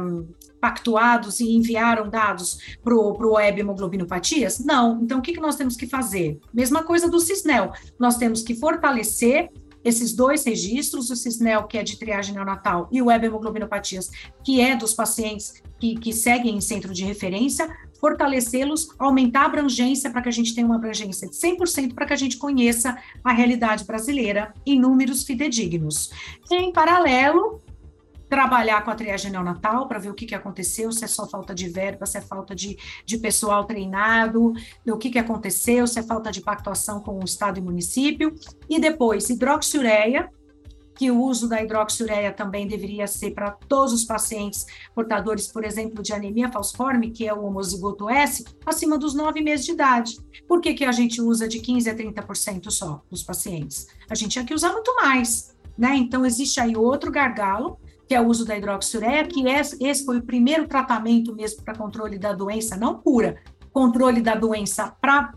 pactuados 0.59 1.39
e 1.39 1.55
enviaram 1.55 2.09
dados 2.09 2.77
para 2.83 2.95
o 2.95 3.33
web 3.33 3.61
hemoglobinopatias? 3.61 4.59
Não. 4.59 5.01
Então, 5.01 5.19
o 5.19 5.21
que, 5.21 5.33
que 5.33 5.39
nós 5.39 5.55
temos 5.55 5.75
que 5.75 5.87
fazer? 5.87 6.39
Mesma 6.53 6.83
coisa 6.83 7.09
do 7.09 7.19
Cisnel. 7.19 7.71
Nós 7.97 8.17
temos 8.17 8.41
que 8.41 8.55
fortalecer 8.55 9.49
esses 9.83 10.13
dois 10.13 10.43
registros, 10.43 11.09
o 11.09 11.15
Cisnel, 11.15 11.63
que 11.63 11.77
é 11.77 11.83
de 11.83 11.97
triagem 11.97 12.35
neonatal, 12.35 12.89
e 12.91 13.01
o 13.01 13.05
web 13.05 13.25
hemoglobinopatias, 13.25 14.09
que 14.43 14.59
é 14.59 14.75
dos 14.75 14.93
pacientes 14.93 15.53
que, 15.79 15.95
que 15.95 16.11
seguem 16.11 16.55
em 16.55 16.61
centro 16.61 16.93
de 16.93 17.05
referência, 17.05 17.69
fortalecê-los, 17.99 18.89
aumentar 18.97 19.41
a 19.41 19.45
abrangência 19.45 20.09
para 20.09 20.21
que 20.21 20.29
a 20.29 20.31
gente 20.31 20.53
tenha 20.53 20.65
uma 20.65 20.75
abrangência 20.75 21.27
de 21.29 21.35
100% 21.35 21.93
para 21.93 22.05
que 22.05 22.13
a 22.13 22.17
gente 22.17 22.37
conheça 22.37 22.97
a 23.23 23.31
realidade 23.31 23.83
brasileira 23.85 24.53
em 24.65 24.79
números 24.79 25.23
fidedignos. 25.23 26.09
Em 26.51 26.71
paralelo, 26.71 27.61
trabalhar 28.29 28.83
com 28.85 28.91
a 28.91 28.95
triagem 28.95 29.31
neonatal 29.31 29.87
para 29.87 29.99
ver 29.99 30.09
o 30.09 30.13
que, 30.13 30.27
que 30.27 30.35
aconteceu, 30.35 30.91
se 30.91 31.03
é 31.03 31.07
só 31.07 31.27
falta 31.27 31.53
de 31.53 31.67
verba, 31.67 32.05
se 32.05 32.17
é 32.17 32.21
falta 32.21 32.53
de, 32.53 32.77
de 33.03 33.17
pessoal 33.17 33.65
treinado, 33.65 34.53
o 34.87 34.97
que, 34.97 35.09
que 35.09 35.17
aconteceu, 35.17 35.87
se 35.87 35.99
é 35.99 36.03
falta 36.03 36.31
de 36.31 36.41
pactuação 36.41 36.99
com 37.01 37.19
o 37.19 37.25
Estado 37.25 37.57
e 37.57 37.61
município. 37.61 38.33
E 38.69 38.79
depois, 38.79 39.29
hidroxiureia, 39.29 40.29
que 40.99 41.09
o 41.09 41.23
uso 41.23 41.47
da 41.47 41.63
hidroxiureia 41.63 42.31
também 42.31 42.67
deveria 42.67 43.07
ser 43.07 43.31
para 43.31 43.51
todos 43.51 43.93
os 43.93 44.03
pacientes 44.03 44.65
portadores, 44.93 45.47
por 45.47 45.63
exemplo, 45.63 46.03
de 46.03 46.11
anemia 46.11 46.51
falciforme, 46.51 47.09
que 47.09 47.25
é 47.25 47.33
o 47.33 47.45
homozigoto 47.45 48.09
S, 48.09 48.43
acima 48.65 48.97
dos 48.97 49.15
nove 49.15 49.41
meses 49.41 49.65
de 49.65 49.71
idade. 49.71 50.17
Por 50.45 50.59
que, 50.59 50.73
que 50.73 50.83
a 50.83 50.91
gente 50.91 51.21
usa 51.21 51.47
de 51.47 51.59
15% 51.59 51.87
a 51.87 51.95
30% 52.25 52.69
só 52.69 53.01
dos 53.09 53.23
pacientes? 53.23 53.87
A 54.09 54.13
gente 54.13 54.33
tinha 54.33 54.45
que 54.45 54.53
usar 54.53 54.73
muito 54.73 54.93
mais, 54.97 55.55
né? 55.77 55.95
Então, 55.95 56.25
existe 56.25 56.59
aí 56.59 56.75
outro 56.75 57.09
gargalo 57.09 57.79
que 58.09 58.15
é 58.15 58.19
o 58.19 58.25
uso 58.25 58.43
da 58.43 58.57
hidroxiureia, 58.57 59.23
que 59.23 59.43
esse 59.47 60.03
foi 60.03 60.17
o 60.17 60.23
primeiro 60.23 60.67
tratamento 60.67 61.35
mesmo 61.35 61.61
para 61.63 61.75
controle 61.75 62.17
da 62.17 62.33
doença, 62.33 62.75
não 62.75 62.95
cura, 62.95 63.37
controle 63.71 64.19
da 64.19 64.33
doença 64.33 64.91
para 64.99 65.31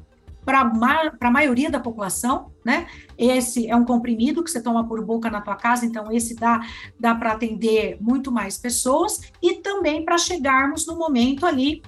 para 0.45 0.73
a 1.21 1.31
maioria 1.31 1.71
da 1.71 1.79
população, 1.79 2.51
né? 2.65 2.89
Esse 3.17 3.71
é 3.71 3.77
um 3.77 3.85
comprimido 3.85 4.43
que 4.43 4.51
você 4.51 4.61
toma 4.61 4.85
por 4.89 5.01
boca 5.05 5.31
na 5.31 5.41
tua 5.41 5.55
casa, 5.55 5.87
então 5.87 6.11
esse 6.11 6.35
dá, 6.35 6.61
dá 6.99 7.15
para 7.15 7.31
atender 7.31 7.97
muito 8.01 8.33
mais 8.33 8.59
pessoas 8.59 9.21
e 9.41 9.59
também 9.59 10.05
para 10.05 10.19
chegarmos 10.19 10.85
no 10.85 10.97
momento 10.97 11.47
ali 11.47 11.81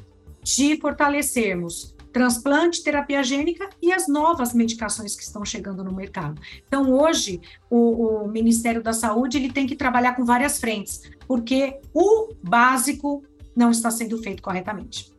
de 0.44 0.78
fortalecermos 0.80 1.93
transplante, 2.14 2.84
terapia 2.84 3.24
gênica 3.24 3.68
e 3.82 3.92
as 3.92 4.06
novas 4.06 4.54
medicações 4.54 5.16
que 5.16 5.22
estão 5.24 5.44
chegando 5.44 5.82
no 5.82 5.92
mercado. 5.92 6.40
Então, 6.66 6.92
hoje, 6.92 7.40
o, 7.68 8.22
o 8.22 8.28
Ministério 8.28 8.80
da 8.80 8.92
Saúde 8.92 9.36
ele 9.36 9.52
tem 9.52 9.66
que 9.66 9.74
trabalhar 9.74 10.14
com 10.14 10.24
várias 10.24 10.60
frentes, 10.60 11.02
porque 11.26 11.80
o 11.92 12.32
básico 12.40 13.24
não 13.54 13.72
está 13.72 13.90
sendo 13.90 14.16
feito 14.22 14.40
corretamente. 14.40 15.12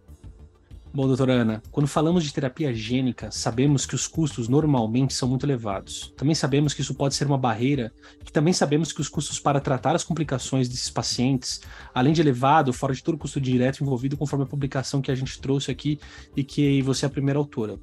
Bom, 0.95 1.07
doutora 1.07 1.33
Ana, 1.33 1.61
quando 1.71 1.87
falamos 1.87 2.23
de 2.23 2.31
terapia 2.31 2.73
gênica, 2.73 3.29
sabemos 3.29 3.85
que 3.85 3.95
os 3.95 4.07
custos 4.07 4.47
normalmente 4.47 5.13
são 5.13 5.27
muito 5.27 5.45
elevados. 5.45 6.13
Também 6.15 6.33
sabemos 6.33 6.73
que 6.73 6.79
isso 6.79 6.95
pode 6.95 7.15
ser 7.15 7.27
uma 7.27 7.37
barreira, 7.37 7.91
e 8.25 8.31
também 8.31 8.53
sabemos 8.53 8.93
que 8.93 9.01
os 9.01 9.09
custos 9.09 9.37
para 9.37 9.59
tratar 9.59 9.93
as 9.93 10.05
complicações 10.05 10.69
desses 10.69 10.89
pacientes, 10.89 11.59
além 11.93 12.13
de 12.13 12.21
elevado, 12.21 12.71
fora 12.71 12.93
de 12.93 13.03
todo 13.03 13.15
o 13.15 13.17
custo 13.17 13.41
direto 13.41 13.83
envolvido, 13.83 14.15
conforme 14.15 14.45
a 14.45 14.47
publicação 14.47 15.01
que 15.01 15.11
a 15.11 15.15
gente 15.15 15.37
trouxe 15.37 15.69
aqui 15.69 15.99
e 16.33 16.45
que 16.45 16.81
você 16.81 17.05
é 17.05 17.07
a 17.07 17.11
primeira 17.11 17.39
autora. 17.39 17.77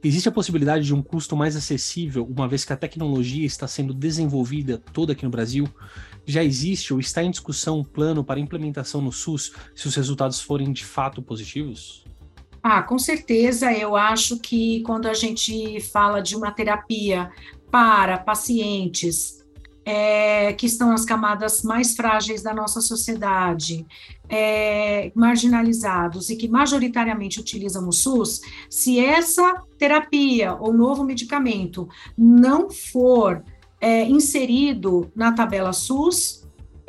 Existe 0.00 0.28
a 0.28 0.32
possibilidade 0.32 0.84
de 0.84 0.94
um 0.94 1.02
custo 1.02 1.36
mais 1.36 1.56
acessível, 1.56 2.24
uma 2.30 2.46
vez 2.46 2.64
que 2.64 2.72
a 2.72 2.76
tecnologia 2.76 3.44
está 3.44 3.66
sendo 3.66 3.92
desenvolvida 3.92 4.78
toda 4.92 5.14
aqui 5.14 5.24
no 5.24 5.30
Brasil? 5.30 5.68
Já 6.24 6.44
existe 6.44 6.94
ou 6.94 7.00
está 7.00 7.24
em 7.24 7.30
discussão 7.32 7.80
um 7.80 7.84
plano 7.84 8.22
para 8.22 8.38
implementação 8.38 9.00
no 9.00 9.10
SUS 9.10 9.50
se 9.74 9.88
os 9.88 9.96
resultados 9.96 10.40
forem 10.40 10.72
de 10.72 10.84
fato 10.84 11.20
positivos? 11.20 12.08
Ah, 12.62 12.82
com 12.82 12.98
certeza, 12.98 13.72
eu 13.72 13.96
acho 13.96 14.38
que 14.38 14.82
quando 14.82 15.06
a 15.06 15.14
gente 15.14 15.80
fala 15.80 16.20
de 16.20 16.36
uma 16.36 16.50
terapia 16.50 17.30
para 17.70 18.18
pacientes 18.18 19.40
é, 19.84 20.52
que 20.52 20.66
estão 20.66 20.90
nas 20.90 21.04
camadas 21.04 21.62
mais 21.62 21.96
frágeis 21.96 22.42
da 22.42 22.52
nossa 22.52 22.80
sociedade, 22.80 23.86
é, 24.28 25.10
marginalizados 25.14 26.28
e 26.30 26.36
que 26.36 26.48
majoritariamente 26.48 27.40
utilizam 27.40 27.88
o 27.88 27.92
SUS, 27.92 28.40
se 28.68 29.00
essa 29.00 29.62
terapia 29.78 30.54
ou 30.54 30.72
novo 30.72 31.02
medicamento 31.02 31.88
não 32.16 32.70
for 32.70 33.42
é, 33.80 34.04
inserido 34.04 35.10
na 35.16 35.32
tabela 35.32 35.72
SUS, 35.72 36.39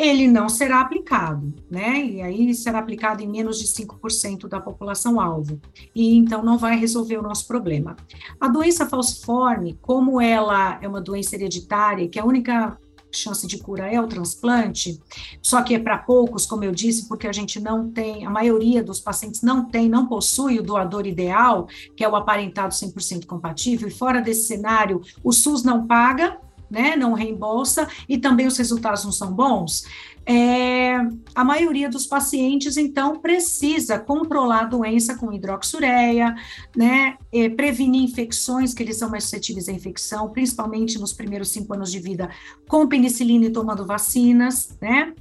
ele 0.01 0.27
não 0.27 0.49
será 0.49 0.81
aplicado, 0.81 1.53
né? 1.69 2.03
E 2.03 2.21
aí 2.21 2.55
será 2.55 2.79
aplicado 2.79 3.21
em 3.21 3.27
menos 3.27 3.59
de 3.59 3.67
5% 3.67 4.47
da 4.47 4.59
população 4.59 5.21
alvo. 5.21 5.61
E 5.93 6.15
então 6.15 6.43
não 6.43 6.57
vai 6.57 6.75
resolver 6.75 7.17
o 7.17 7.21
nosso 7.21 7.45
problema. 7.47 7.95
A 8.39 8.47
doença 8.47 8.87
falciforme, 8.87 9.77
como 9.79 10.19
ela 10.19 10.79
é 10.81 10.87
uma 10.87 10.99
doença 10.99 11.35
hereditária, 11.35 12.07
que 12.07 12.19
a 12.19 12.25
única 12.25 12.77
chance 13.13 13.45
de 13.45 13.57
cura 13.57 13.91
é 13.91 13.99
o 13.99 14.07
transplante, 14.07 14.99
só 15.41 15.61
que 15.61 15.75
é 15.75 15.79
para 15.79 15.97
poucos, 15.97 16.45
como 16.45 16.63
eu 16.63 16.71
disse, 16.71 17.07
porque 17.07 17.27
a 17.27 17.31
gente 17.33 17.59
não 17.59 17.91
tem, 17.91 18.25
a 18.25 18.29
maioria 18.29 18.81
dos 18.81 18.99
pacientes 18.99 19.41
não 19.41 19.65
tem, 19.65 19.89
não 19.89 20.07
possui 20.07 20.59
o 20.59 20.63
doador 20.63 21.05
ideal, 21.05 21.67
que 21.95 22.03
é 22.03 22.09
o 22.09 22.15
aparentado 22.15 22.73
100% 22.73 23.25
compatível, 23.25 23.87
e 23.87 23.91
fora 23.91 24.21
desse 24.21 24.47
cenário, 24.47 25.01
o 25.23 25.31
SUS 25.31 25.61
não 25.61 25.85
paga, 25.85 26.39
né, 26.71 26.95
não 26.95 27.13
reembolsa, 27.13 27.87
e 28.07 28.17
também 28.17 28.47
os 28.47 28.57
resultados 28.57 29.03
não 29.03 29.11
são 29.11 29.31
bons, 29.31 29.83
é, 30.25 30.95
a 31.33 31.43
maioria 31.43 31.89
dos 31.89 32.05
pacientes, 32.05 32.77
então, 32.77 33.19
precisa 33.19 33.99
controlar 33.99 34.61
a 34.61 34.65
doença 34.65 35.17
com 35.17 35.33
hidroxureia, 35.33 36.35
né, 36.75 37.17
é, 37.33 37.49
prevenir 37.49 38.03
infecções, 38.03 38.73
que 38.73 38.83
eles 38.83 38.97
são 38.97 39.09
mais 39.09 39.23
suscetíveis 39.23 39.67
à 39.67 39.71
infecção, 39.71 40.29
principalmente 40.29 40.99
nos 40.99 41.11
primeiros 41.11 41.49
cinco 41.49 41.73
anos 41.73 41.91
de 41.91 41.99
vida, 41.99 42.29
com 42.67 42.87
penicilina 42.87 43.45
e 43.45 43.49
tomando 43.51 43.85
vacinas, 43.85 44.77
né, 44.79 45.13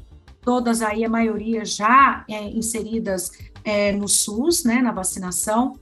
todas 0.43 0.83
aí, 0.83 1.05
a 1.05 1.09
maioria 1.09 1.65
já 1.65 2.25
é, 2.29 2.49
inseridas 2.51 3.33
é, 3.65 3.93
no 3.93 4.09
SUS, 4.09 4.65
né, 4.65 4.81
na 4.83 4.93
vacinação, 4.93 5.79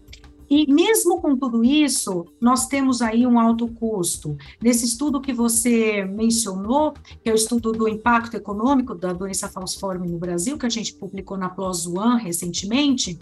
e 0.51 0.73
mesmo 0.73 1.21
com 1.21 1.37
tudo 1.37 1.63
isso, 1.63 2.27
nós 2.41 2.67
temos 2.67 3.03
aí 3.03 3.27
um 3.27 3.39
alto 3.39 3.69
custo. 3.69 4.37
Nesse 4.63 4.87
estudo 4.87 5.21
que 5.21 5.33
você 5.33 6.05
mencionou, 6.05 6.95
que 7.23 7.29
é 7.29 7.33
o 7.33 7.37
estudo 7.37 7.73
do 7.73 7.87
impacto 7.87 8.37
econômico 8.37 8.95
da 8.95 9.13
doença 9.13 9.49
falciforme 9.49 10.09
no 10.09 10.19
Brasil, 10.19 10.57
que 10.57 10.65
a 10.65 10.71
gente 10.71 10.95
publicou 10.95 11.37
na 11.37 11.51
PLOS 11.51 11.87
ONE 11.87 12.23
recentemente, 12.23 13.19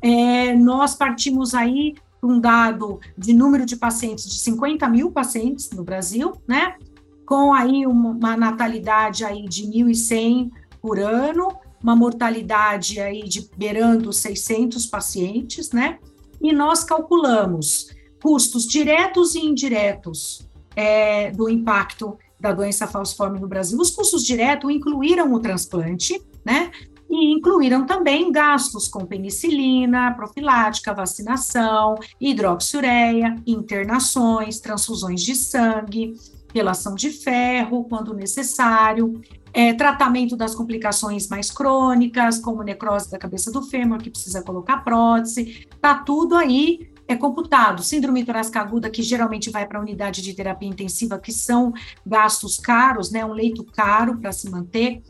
é, 0.00 0.54
nós 0.56 0.94
partimos 0.94 1.54
aí 1.54 1.94
um 2.22 2.40
dado 2.40 2.98
de 3.16 3.32
número 3.32 3.64
de 3.64 3.76
pacientes 3.76 4.24
de 4.24 4.38
50 4.40 4.88
mil 4.88 5.12
pacientes 5.12 5.70
no 5.70 5.84
Brasil, 5.84 6.32
né? 6.48 6.76
Com 7.24 7.52
aí 7.52 7.86
uma, 7.86 8.10
uma 8.10 8.36
natalidade 8.36 9.24
aí 9.24 9.46
de 9.48 9.62
1.100 9.62 10.50
por 10.80 10.98
ano, 10.98 11.56
uma 11.82 11.94
mortalidade 11.94 13.00
aí 13.00 13.22
de 13.22 13.48
beirando 13.56 14.12
600 14.12 14.86
pacientes, 14.86 15.70
né? 15.70 15.98
E 16.44 16.52
nós 16.52 16.84
calculamos 16.84 17.88
custos 18.22 18.66
diretos 18.66 19.34
e 19.34 19.40
indiretos 19.40 20.46
é, 20.76 21.30
do 21.30 21.48
impacto 21.48 22.18
da 22.38 22.52
doença 22.52 22.86
falciforme 22.86 23.40
no 23.40 23.48
Brasil. 23.48 23.80
Os 23.80 23.90
custos 23.90 24.22
diretos 24.22 24.70
incluíram 24.70 25.32
o 25.32 25.40
transplante, 25.40 26.22
né? 26.44 26.70
E 27.08 27.32
incluíram 27.32 27.86
também 27.86 28.30
gastos 28.30 28.88
com 28.88 29.06
penicilina, 29.06 30.12
profilática, 30.14 30.92
vacinação, 30.92 31.94
hidroxiureia, 32.20 33.36
internações, 33.46 34.60
transfusões 34.60 35.22
de 35.22 35.34
sangue, 35.34 36.12
relação 36.52 36.94
de 36.94 37.10
ferro, 37.10 37.84
quando 37.84 38.12
necessário, 38.12 39.20
é, 39.54 39.72
tratamento 39.72 40.36
das 40.36 40.54
complicações 40.54 41.28
mais 41.28 41.50
crônicas, 41.50 42.40
como 42.40 42.64
necrose 42.64 43.08
da 43.08 43.18
cabeça 43.18 43.52
do 43.52 43.62
fêmur, 43.62 43.98
que 43.98 44.10
precisa 44.10 44.42
colocar 44.42 44.78
prótese, 44.78 45.66
tá 45.80 45.94
tudo 45.94 46.34
aí 46.34 46.92
é 47.06 47.14
computado. 47.14 47.82
Síndrome 47.82 48.24
torácica 48.24 48.60
aguda, 48.60 48.90
que 48.90 49.02
geralmente 49.02 49.50
vai 49.50 49.66
para 49.66 49.78
a 49.78 49.82
unidade 49.82 50.22
de 50.22 50.34
terapia 50.34 50.68
intensiva, 50.68 51.18
que 51.18 51.32
são 51.32 51.72
gastos 52.04 52.56
caros, 52.56 53.10
né, 53.10 53.24
um 53.24 53.32
leito 53.32 53.62
caro 53.62 54.16
para 54.18 54.32
se 54.32 54.50
manter. 54.50 55.02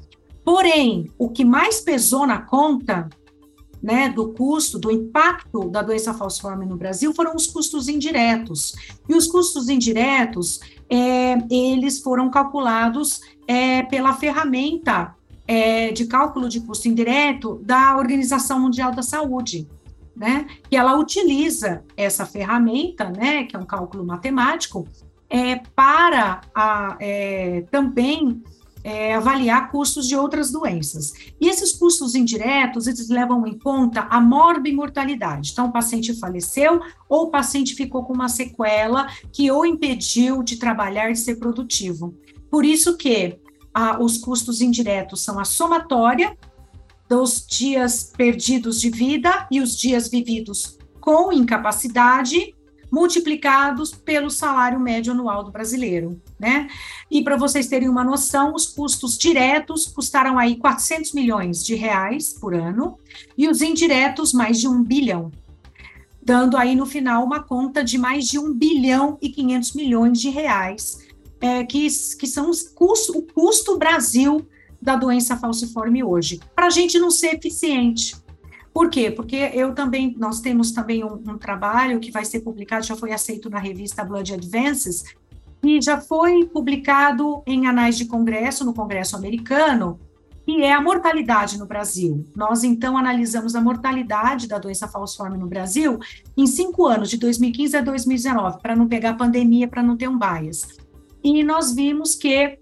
Porém, 0.44 1.10
o 1.16 1.30
que 1.30 1.44
mais 1.44 1.80
pesou 1.80 2.26
na 2.26 2.42
conta 2.42 3.08
né, 3.84 4.08
do 4.08 4.32
custo, 4.32 4.78
do 4.78 4.90
impacto 4.90 5.68
da 5.68 5.82
doença 5.82 6.14
falciforme 6.14 6.64
no 6.64 6.74
Brasil 6.74 7.12
foram 7.12 7.36
os 7.36 7.46
custos 7.46 7.86
indiretos. 7.86 8.74
E 9.06 9.14
os 9.14 9.26
custos 9.26 9.68
indiretos, 9.68 10.58
é, 10.88 11.36
eles 11.50 12.00
foram 12.00 12.30
calculados 12.30 13.20
é, 13.46 13.82
pela 13.82 14.14
ferramenta 14.14 15.14
é, 15.46 15.92
de 15.92 16.06
cálculo 16.06 16.48
de 16.48 16.62
custo 16.62 16.88
indireto 16.88 17.60
da 17.62 17.98
Organização 17.98 18.58
Mundial 18.58 18.90
da 18.90 19.02
Saúde, 19.02 19.68
né? 20.16 20.46
Que 20.70 20.76
ela 20.78 20.96
utiliza 20.96 21.84
essa 21.94 22.24
ferramenta, 22.24 23.10
né? 23.10 23.44
Que 23.44 23.54
é 23.54 23.58
um 23.58 23.66
cálculo 23.66 24.02
matemático, 24.02 24.88
é, 25.28 25.56
para 25.76 26.40
a, 26.54 26.96
é, 26.98 27.66
também 27.70 28.42
é, 28.84 29.14
avaliar 29.14 29.70
custos 29.70 30.06
de 30.06 30.14
outras 30.14 30.52
doenças. 30.52 31.14
E 31.40 31.48
esses 31.48 31.72
custos 31.72 32.14
indiretos, 32.14 32.86
eles 32.86 33.08
levam 33.08 33.46
em 33.46 33.58
conta 33.58 34.02
a 34.10 34.20
morbimortalidade. 34.20 35.52
Então, 35.52 35.66
o 35.66 35.72
paciente 35.72 36.12
faleceu 36.14 36.80
ou 37.08 37.24
o 37.24 37.30
paciente 37.30 37.74
ficou 37.74 38.04
com 38.04 38.12
uma 38.12 38.28
sequela 38.28 39.08
que 39.32 39.50
o 39.50 39.64
impediu 39.64 40.42
de 40.42 40.56
trabalhar 40.56 41.10
e 41.10 41.16
ser 41.16 41.36
produtivo. 41.36 42.14
Por 42.50 42.64
isso 42.64 42.96
que 42.98 43.38
ah, 43.72 43.98
os 44.00 44.18
custos 44.18 44.60
indiretos 44.60 45.22
são 45.22 45.40
a 45.40 45.44
somatória 45.44 46.36
dos 47.08 47.44
dias 47.46 48.12
perdidos 48.16 48.80
de 48.80 48.90
vida 48.90 49.46
e 49.50 49.60
os 49.60 49.76
dias 49.76 50.08
vividos 50.08 50.78
com 51.00 51.32
incapacidade 51.32 52.54
multiplicados 52.94 53.90
pelo 53.92 54.30
salário 54.30 54.78
médio 54.78 55.12
anual 55.12 55.42
do 55.42 55.50
brasileiro, 55.50 56.22
né? 56.38 56.68
E 57.10 57.24
para 57.24 57.36
vocês 57.36 57.66
terem 57.66 57.88
uma 57.88 58.04
noção, 58.04 58.54
os 58.54 58.66
custos 58.66 59.18
diretos 59.18 59.88
custaram 59.88 60.38
aí 60.38 60.54
400 60.54 61.12
milhões 61.12 61.64
de 61.64 61.74
reais 61.74 62.32
por 62.32 62.54
ano 62.54 62.96
e 63.36 63.48
os 63.48 63.60
indiretos 63.60 64.32
mais 64.32 64.60
de 64.60 64.68
um 64.68 64.80
bilhão, 64.80 65.32
dando 66.22 66.56
aí 66.56 66.76
no 66.76 66.86
final 66.86 67.24
uma 67.24 67.42
conta 67.42 67.82
de 67.82 67.98
mais 67.98 68.26
de 68.26 68.38
um 68.38 68.54
bilhão 68.54 69.18
e 69.20 69.28
500 69.28 69.72
milhões 69.72 70.20
de 70.20 70.30
reais 70.30 71.00
é, 71.40 71.64
que, 71.64 71.88
que 72.16 72.28
são 72.28 72.48
os 72.48 72.62
custo, 72.62 73.18
o 73.18 73.22
custo 73.22 73.76
Brasil 73.76 74.46
da 74.80 74.94
doença 74.94 75.36
falciforme 75.36 76.04
hoje, 76.04 76.38
para 76.54 76.66
a 76.66 76.70
gente 76.70 76.96
não 76.98 77.10
ser 77.10 77.34
eficiente. 77.34 78.14
Por 78.74 78.90
quê? 78.90 79.10
Porque 79.10 79.36
eu 79.54 79.72
também, 79.72 80.14
nós 80.18 80.40
temos 80.40 80.72
também 80.72 81.04
um, 81.04 81.14
um, 81.14 81.38
trabalho 81.38 82.00
que 82.00 82.10
vai 82.10 82.24
ser 82.24 82.40
publicado, 82.40 82.84
já 82.84 82.96
foi 82.96 83.12
aceito 83.12 83.48
na 83.48 83.58
revista 83.58 84.04
Blood 84.04 84.34
Advances, 84.34 85.04
e 85.62 85.80
já 85.80 86.00
foi 86.00 86.44
publicado 86.44 87.42
em 87.46 87.66
anais 87.66 87.96
de 87.96 88.04
congresso, 88.04 88.64
no 88.64 88.74
Congresso 88.74 89.16
americano, 89.16 89.98
que 90.44 90.62
é 90.62 90.72
a 90.72 90.80
mortalidade 90.82 91.56
no 91.56 91.64
Brasil. 91.64 92.26
Nós, 92.36 92.64
então, 92.64 92.98
analisamos 92.98 93.54
a 93.54 93.60
mortalidade 93.62 94.48
da 94.48 94.58
doença 94.58 94.88
falciforme 94.88 95.38
no 95.38 95.46
Brasil 95.46 95.98
em 96.36 96.46
cinco 96.46 96.84
anos, 96.84 97.08
de 97.08 97.16
2015 97.16 97.76
a 97.76 97.80
2019, 97.80 98.60
para 98.60 98.76
não 98.76 98.88
pegar 98.88 99.14
pandemia, 99.14 99.68
para 99.68 99.82
não 99.82 99.96
ter 99.96 100.08
um 100.08 100.18
bias 100.18 100.66
e 101.24 101.42
nós 101.42 101.74
vimos 101.74 102.14
que 102.14 102.58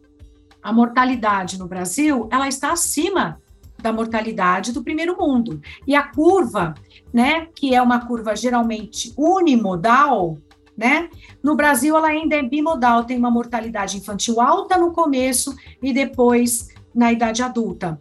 a 0.62 0.72
mortalidade 0.72 1.59
no 1.59 1.66
Brasil 1.66 2.29
ela 2.31 2.46
está 2.46 2.72
acima 2.72 3.41
da 3.83 3.92
mortalidade 3.92 4.73
do 4.73 4.83
primeiro 4.83 5.16
mundo. 5.18 5.61
E 5.87 5.95
a 5.95 6.03
curva, 6.03 6.75
né, 7.12 7.49
que 7.55 7.75
é 7.75 7.83
uma 7.83 8.07
curva 8.07 8.35
geralmente 8.35 9.12
unimodal, 9.16 10.38
né? 10.77 11.11
No 11.42 11.55
Brasil 11.55 11.97
ela 11.97 12.09
ainda 12.09 12.37
é 12.37 12.42
bimodal, 12.42 13.05
tem 13.05 13.18
uma 13.18 13.31
mortalidade 13.31 13.99
infantil 13.99 14.40
alta 14.40 14.79
no 14.79 14.92
começo 14.92 15.55
e 15.83 15.92
depois 15.92 16.68
na 16.95 17.12
idade 17.12 17.42
adulta 17.42 17.99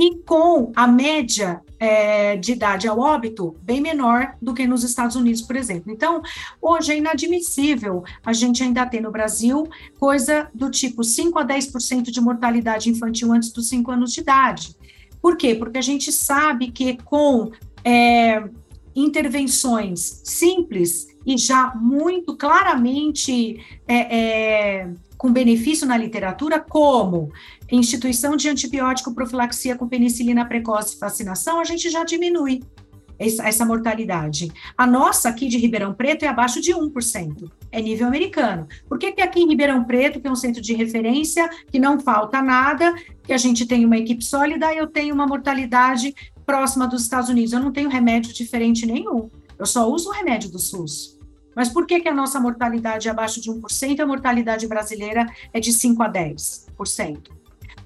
e 0.00 0.16
com 0.24 0.72
a 0.74 0.86
média 0.86 1.60
é, 1.78 2.34
de 2.34 2.52
idade 2.52 2.88
ao 2.88 2.98
óbito 2.98 3.54
bem 3.62 3.82
menor 3.82 4.34
do 4.40 4.54
que 4.54 4.66
nos 4.66 4.82
Estados 4.82 5.14
Unidos, 5.14 5.42
por 5.42 5.56
exemplo. 5.56 5.92
Então, 5.92 6.22
hoje 6.60 6.92
é 6.92 6.96
inadmissível 6.96 8.02
a 8.24 8.32
gente 8.32 8.62
ainda 8.62 8.86
ter 8.86 9.02
no 9.02 9.10
Brasil 9.10 9.68
coisa 9.98 10.48
do 10.54 10.70
tipo 10.70 11.04
5 11.04 11.38
a 11.38 11.44
10% 11.44 12.04
de 12.04 12.18
mortalidade 12.18 12.88
infantil 12.88 13.30
antes 13.30 13.52
dos 13.52 13.68
5 13.68 13.90
anos 13.90 14.14
de 14.14 14.22
idade. 14.22 14.74
Por 15.20 15.36
quê? 15.36 15.54
Porque 15.54 15.78
a 15.78 15.82
gente 15.82 16.10
sabe 16.10 16.70
que 16.70 16.96
com 17.04 17.50
é, 17.84 18.42
intervenções 18.94 20.22
simples 20.24 21.08
e 21.26 21.36
já 21.36 21.74
muito 21.74 22.36
claramente 22.36 23.60
é, 23.86 24.18
é, 24.18 24.90
com 25.16 25.32
benefício 25.32 25.86
na 25.86 25.96
literatura, 25.96 26.58
como 26.58 27.30
instituição 27.70 28.36
de 28.36 28.48
antibiótico 28.48 29.14
profilaxia 29.14 29.76
com 29.76 29.88
penicilina 29.88 30.46
precoce 30.46 30.96
e 30.96 30.98
vacinação, 30.98 31.60
a 31.60 31.64
gente 31.64 31.90
já 31.90 32.04
diminui 32.04 32.62
essa, 33.20 33.66
mortalidade. 33.66 34.50
A 34.76 34.86
nossa 34.86 35.28
aqui 35.28 35.46
de 35.46 35.58
Ribeirão 35.58 35.92
Preto 35.92 36.24
é 36.24 36.28
abaixo 36.28 36.60
de 36.60 36.72
1%, 36.72 37.50
é 37.70 37.82
nível 37.82 38.06
americano. 38.06 38.66
Por 38.88 38.98
que, 38.98 39.12
que 39.12 39.20
aqui 39.20 39.40
em 39.40 39.48
Ribeirão 39.48 39.84
Preto, 39.84 40.20
que 40.20 40.26
é 40.26 40.30
um 40.30 40.36
centro 40.36 40.62
de 40.62 40.72
referência, 40.72 41.48
que 41.70 41.78
não 41.78 42.00
falta 42.00 42.40
nada, 42.40 42.94
que 43.22 43.32
a 43.32 43.36
gente 43.36 43.66
tem 43.66 43.84
uma 43.84 43.98
equipe 43.98 44.24
sólida, 44.24 44.72
eu 44.74 44.86
tenho 44.86 45.14
uma 45.14 45.26
mortalidade 45.26 46.14
próxima 46.46 46.86
dos 46.86 47.02
Estados 47.02 47.28
Unidos? 47.28 47.52
Eu 47.52 47.60
não 47.60 47.72
tenho 47.72 47.90
remédio 47.90 48.32
diferente 48.32 48.86
nenhum, 48.86 49.28
eu 49.58 49.66
só 49.66 49.86
uso 49.90 50.08
o 50.08 50.12
remédio 50.12 50.50
do 50.50 50.58
SUS. 50.58 51.18
Mas 51.54 51.68
por 51.68 51.86
que, 51.86 52.00
que 52.00 52.08
a 52.08 52.14
nossa 52.14 52.40
mortalidade 52.40 53.06
é 53.06 53.10
abaixo 53.10 53.40
de 53.40 53.50
1% 53.50 53.98
e 53.98 54.00
a 54.00 54.06
mortalidade 54.06 54.66
brasileira 54.66 55.26
é 55.52 55.60
de 55.60 55.72
5 55.72 56.02
a 56.02 56.10
10%? 56.10 57.39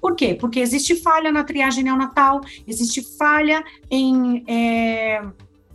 Por 0.05 0.15
quê? 0.15 0.35
Porque 0.35 0.59
existe 0.59 0.93
falha 0.93 1.31
na 1.31 1.43
triagem 1.43 1.83
neonatal, 1.83 2.39
existe 2.67 3.01
falha 3.17 3.63
em 3.89 4.43
é, 4.47 5.19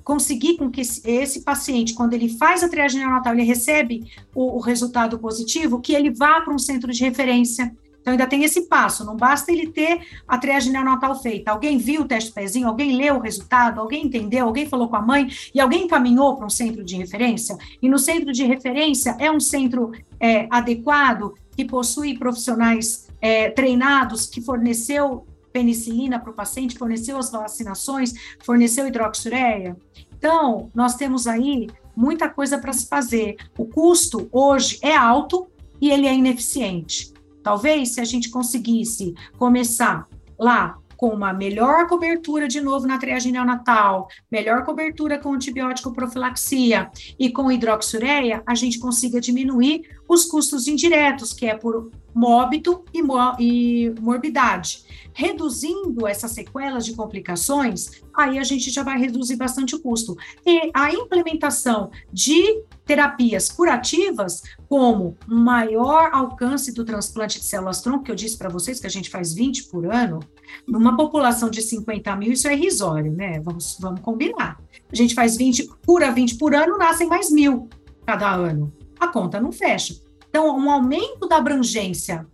conseguir 0.04 0.56
com 0.56 0.70
que 0.70 0.82
esse, 0.82 1.40
paciente, 1.40 1.94
quando 1.94 2.14
ele 2.14 2.28
faz 2.28 2.62
a 2.62 2.68
triagem 2.68 3.00
neonatal, 3.00 3.34
ele 3.34 3.42
recebe 3.42 4.04
o, 4.32 4.56
o 4.56 4.60
resultado 4.60 5.18
positivo, 5.18 5.80
que 5.80 5.94
ele 5.94 6.12
vá 6.12 6.42
para 6.42 6.54
um 6.54 6.60
centro 6.60 6.92
de 6.92 7.02
referência. 7.02 7.74
Então, 8.00 8.12
ainda 8.12 8.24
tem 8.24 8.44
esse 8.44 8.68
passo, 8.68 9.04
não 9.04 9.16
basta 9.16 9.50
ele 9.50 9.66
ter 9.66 10.06
a 10.28 10.38
triagem 10.38 10.72
neonatal 10.72 11.20
feita. 11.20 11.50
Alguém 11.50 11.76
viu 11.76 12.02
o 12.02 12.04
teste 12.06 12.30
pezinho, 12.30 12.68
alguém 12.68 12.96
leu 12.96 13.16
o 13.16 13.20
resultado, 13.20 13.80
alguém 13.80 14.06
entendeu, 14.06 14.46
alguém 14.46 14.64
falou 14.64 14.88
com 14.88 14.94
a 14.94 15.02
mãe 15.02 15.28
e 15.52 15.60
alguém 15.60 15.86
encaminhou 15.86 16.36
para 16.36 16.46
um 16.46 16.50
centro 16.50 16.84
de 16.84 16.96
referência. 16.96 17.58
E 17.82 17.88
no 17.88 17.98
centro 17.98 18.30
de 18.30 18.44
referência 18.44 19.16
é 19.18 19.28
um 19.28 19.40
centro 19.40 19.90
é, 20.20 20.46
adequado, 20.48 21.34
que 21.60 21.64
possui 21.66 22.16
profissionais 22.16 23.06
é, 23.20 23.50
treinados, 23.50 24.24
que 24.24 24.40
forneceu 24.40 25.26
penicilina 25.52 26.18
para 26.18 26.30
o 26.30 26.34
paciente, 26.34 26.78
forneceu 26.78 27.18
as 27.18 27.30
vacinações, 27.30 28.14
forneceu 28.42 28.86
hidroxureia. 28.86 29.76
Então, 30.16 30.70
nós 30.74 30.94
temos 30.94 31.26
aí 31.26 31.68
muita 31.94 32.30
coisa 32.30 32.56
para 32.56 32.72
se 32.72 32.88
fazer. 32.88 33.36
O 33.58 33.66
custo 33.66 34.26
hoje 34.32 34.78
é 34.80 34.96
alto 34.96 35.48
e 35.78 35.90
ele 35.90 36.06
é 36.06 36.14
ineficiente. 36.14 37.12
Talvez 37.42 37.90
se 37.90 38.00
a 38.00 38.04
gente 38.04 38.30
conseguisse 38.30 39.14
começar 39.36 40.08
lá 40.38 40.78
com 40.96 41.08
uma 41.08 41.32
melhor 41.32 41.86
cobertura 41.88 42.46
de 42.46 42.60
novo 42.60 42.86
na 42.86 42.98
triagem 42.98 43.32
neonatal, 43.32 44.06
melhor 44.30 44.64
cobertura 44.64 45.18
com 45.18 45.32
antibiótico 45.32 45.94
profilaxia 45.94 46.90
e 47.18 47.30
com 47.30 47.50
hidroxureia, 47.50 48.42
a 48.46 48.54
gente 48.54 48.78
consiga 48.78 49.18
diminuir 49.18 49.82
os 50.10 50.24
custos 50.24 50.66
indiretos, 50.66 51.32
que 51.32 51.46
é 51.46 51.54
por 51.54 51.88
móbito 52.12 52.84
e, 52.92 53.00
e 53.38 53.90
morbidade. 54.00 54.84
Reduzindo 55.14 56.04
essas 56.04 56.32
sequelas 56.32 56.84
de 56.84 56.94
complicações, 56.94 58.02
aí 58.12 58.36
a 58.36 58.42
gente 58.42 58.70
já 58.70 58.82
vai 58.82 58.98
reduzir 58.98 59.36
bastante 59.36 59.76
o 59.76 59.80
custo. 59.80 60.16
E 60.44 60.68
a 60.74 60.92
implementação 60.92 61.92
de 62.12 62.64
terapias 62.84 63.48
curativas, 63.48 64.42
como 64.68 65.16
maior 65.28 66.10
alcance 66.12 66.74
do 66.74 66.84
transplante 66.84 67.38
de 67.38 67.44
células-tronco, 67.44 68.02
que 68.02 68.10
eu 68.10 68.16
disse 68.16 68.36
para 68.36 68.48
vocês 68.48 68.80
que 68.80 68.88
a 68.88 68.90
gente 68.90 69.10
faz 69.10 69.32
20 69.32 69.68
por 69.68 69.86
ano, 69.86 70.18
numa 70.66 70.96
população 70.96 71.48
de 71.48 71.62
50 71.62 72.16
mil, 72.16 72.32
isso 72.32 72.48
é 72.48 72.54
irrisório, 72.54 73.12
né? 73.12 73.38
Vamos, 73.38 73.78
vamos 73.78 74.00
combinar. 74.00 74.60
A 74.92 74.96
gente 74.96 75.14
faz 75.14 75.36
20, 75.36 75.68
cura 75.86 76.10
20 76.10 76.34
por 76.34 76.52
ano, 76.52 76.76
nascem 76.76 77.06
mais 77.06 77.30
mil 77.30 77.68
cada 78.04 78.34
ano. 78.34 78.72
A 79.00 79.08
conta 79.08 79.40
não 79.40 79.50
fecha. 79.50 79.98
Então, 80.28 80.56
um 80.56 80.70
aumento 80.70 81.26
da 81.26 81.38
abrangência 81.38 82.26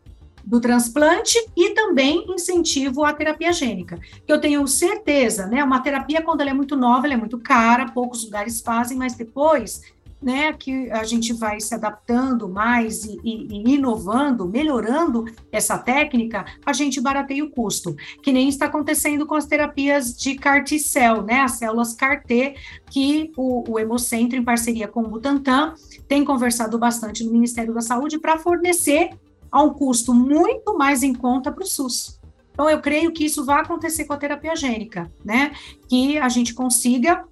do 0.44 0.60
transplante 0.60 1.38
e 1.56 1.70
também 1.70 2.24
incentivo 2.28 3.04
à 3.04 3.12
terapia 3.12 3.52
gênica. 3.52 3.98
Que 4.24 4.32
eu 4.32 4.40
tenho 4.40 4.66
certeza, 4.68 5.46
né? 5.46 5.64
Uma 5.64 5.80
terapia, 5.80 6.22
quando 6.22 6.40
ela 6.40 6.50
é 6.50 6.54
muito 6.54 6.76
nova, 6.76 7.06
ela 7.06 7.14
é 7.14 7.16
muito 7.16 7.38
cara, 7.38 7.90
poucos 7.90 8.24
lugares 8.24 8.60
fazem, 8.60 8.96
mas 8.96 9.14
depois 9.14 9.82
né, 10.20 10.52
que 10.52 10.90
a 10.90 11.04
gente 11.04 11.32
vai 11.32 11.60
se 11.60 11.74
adaptando 11.74 12.48
mais 12.48 13.04
e, 13.04 13.18
e, 13.22 13.46
e, 13.48 13.74
inovando, 13.74 14.48
melhorando 14.48 15.24
essa 15.52 15.78
técnica, 15.78 16.44
a 16.64 16.72
gente 16.72 17.00
barateia 17.00 17.44
o 17.44 17.50
custo, 17.50 17.94
que 18.22 18.32
nem 18.32 18.48
está 18.48 18.66
acontecendo 18.66 19.26
com 19.26 19.34
as 19.34 19.46
terapias 19.46 20.16
de 20.16 20.34
CAR 20.36 20.64
T-cell, 20.64 21.22
né, 21.22 21.40
as 21.40 21.52
células 21.52 21.94
CAR-T, 21.94 22.54
que 22.90 23.30
o, 23.36 23.70
o 23.70 23.78
Hemocentro, 23.78 24.38
em 24.38 24.44
parceria 24.44 24.88
com 24.88 25.02
o 25.02 25.08
Butantan, 25.08 25.74
tem 26.08 26.24
conversado 26.24 26.78
bastante 26.78 27.24
no 27.24 27.32
Ministério 27.32 27.74
da 27.74 27.80
Saúde 27.80 28.18
para 28.18 28.38
fornecer 28.38 29.10
a 29.50 29.62
um 29.62 29.70
custo 29.70 30.14
muito 30.14 30.76
mais 30.76 31.02
em 31.02 31.14
conta 31.14 31.52
para 31.52 31.64
o 31.64 31.66
SUS. 31.66 32.20
Então, 32.52 32.70
eu 32.70 32.80
creio 32.80 33.12
que 33.12 33.24
isso 33.24 33.44
vai 33.44 33.60
acontecer 33.60 34.06
com 34.06 34.14
a 34.14 34.16
terapia 34.16 34.56
gênica, 34.56 35.12
né? 35.22 35.52
Que 35.88 36.16
a 36.16 36.28
gente 36.30 36.54
consiga, 36.54 37.22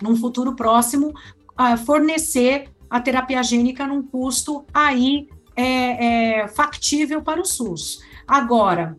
num 0.00 0.14
futuro 0.14 0.54
próximo, 0.54 1.12
uh, 1.58 1.76
fornecer 1.78 2.68
a 2.88 3.00
terapia 3.00 3.42
gênica 3.42 3.86
num 3.86 4.02
custo 4.02 4.64
aí 4.74 5.28
é, 5.56 6.40
é, 6.42 6.48
factível 6.48 7.22
para 7.22 7.40
o 7.40 7.44
SUS. 7.44 8.02
Agora, 8.26 8.98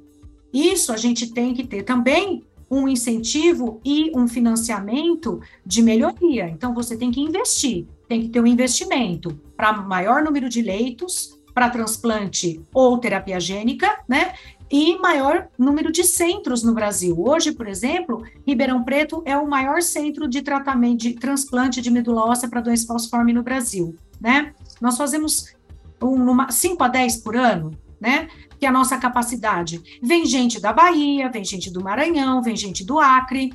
isso 0.54 0.92
a 0.92 0.98
gente 0.98 1.32
tem 1.32 1.54
que 1.54 1.66
ter 1.66 1.84
também 1.84 2.44
um 2.70 2.88
incentivo 2.88 3.82
e 3.84 4.12
um 4.16 4.28
financiamento 4.28 5.42
de 5.66 5.82
melhoria. 5.82 6.50
Então, 6.50 6.74
você 6.74 6.96
tem 6.96 7.12
que 7.12 7.20
investir, 7.20 7.86
tem 8.08 8.22
que 8.22 8.30
ter 8.30 8.40
um 8.40 8.48
investimento 8.48 9.38
para 9.58 9.74
maior 9.74 10.24
número 10.24 10.48
de 10.48 10.62
leitos, 10.62 11.38
para 11.54 11.70
transplante 11.70 12.62
ou 12.74 12.98
terapia 12.98 13.40
gênica, 13.40 14.00
né? 14.08 14.34
E 14.72 14.98
maior 15.00 15.50
número 15.58 15.92
de 15.92 16.04
centros 16.06 16.64
no 16.64 16.74
Brasil. 16.74 17.14
Hoje, 17.20 17.52
por 17.52 17.68
exemplo, 17.68 18.24
Ribeirão 18.48 18.84
Preto 18.84 19.22
é 19.26 19.38
o 19.38 19.46
maior 19.48 19.82
centro 19.82 20.30
de 20.30 20.42
tratamento 20.42 21.00
de 21.00 21.14
transplante 21.14 21.82
de 21.82 21.92
medula 21.92 22.24
óssea 22.24 22.48
para 22.48 22.62
doença 22.62 22.88
falciforme 22.88 23.34
no 23.34 23.44
Brasil, 23.44 23.94
né? 24.20 24.54
Nós 24.80 24.96
fazemos 24.96 25.54
um, 26.02 26.50
5 26.50 26.82
a 26.84 26.88
10 26.88 27.18
por 27.18 27.36
ano, 27.36 27.78
né? 28.00 28.30
Que 28.58 28.66
é 28.66 28.70
a 28.70 28.72
nossa 28.72 28.98
capacidade. 28.98 30.00
Vem 30.02 30.26
gente 30.26 30.62
da 30.62 30.72
Bahia, 30.72 31.30
vem 31.30 31.44
gente 31.44 31.70
do 31.70 31.84
Maranhão, 31.84 32.42
vem 32.42 32.56
gente 32.56 32.86
do 32.86 32.98
Acre, 32.98 33.54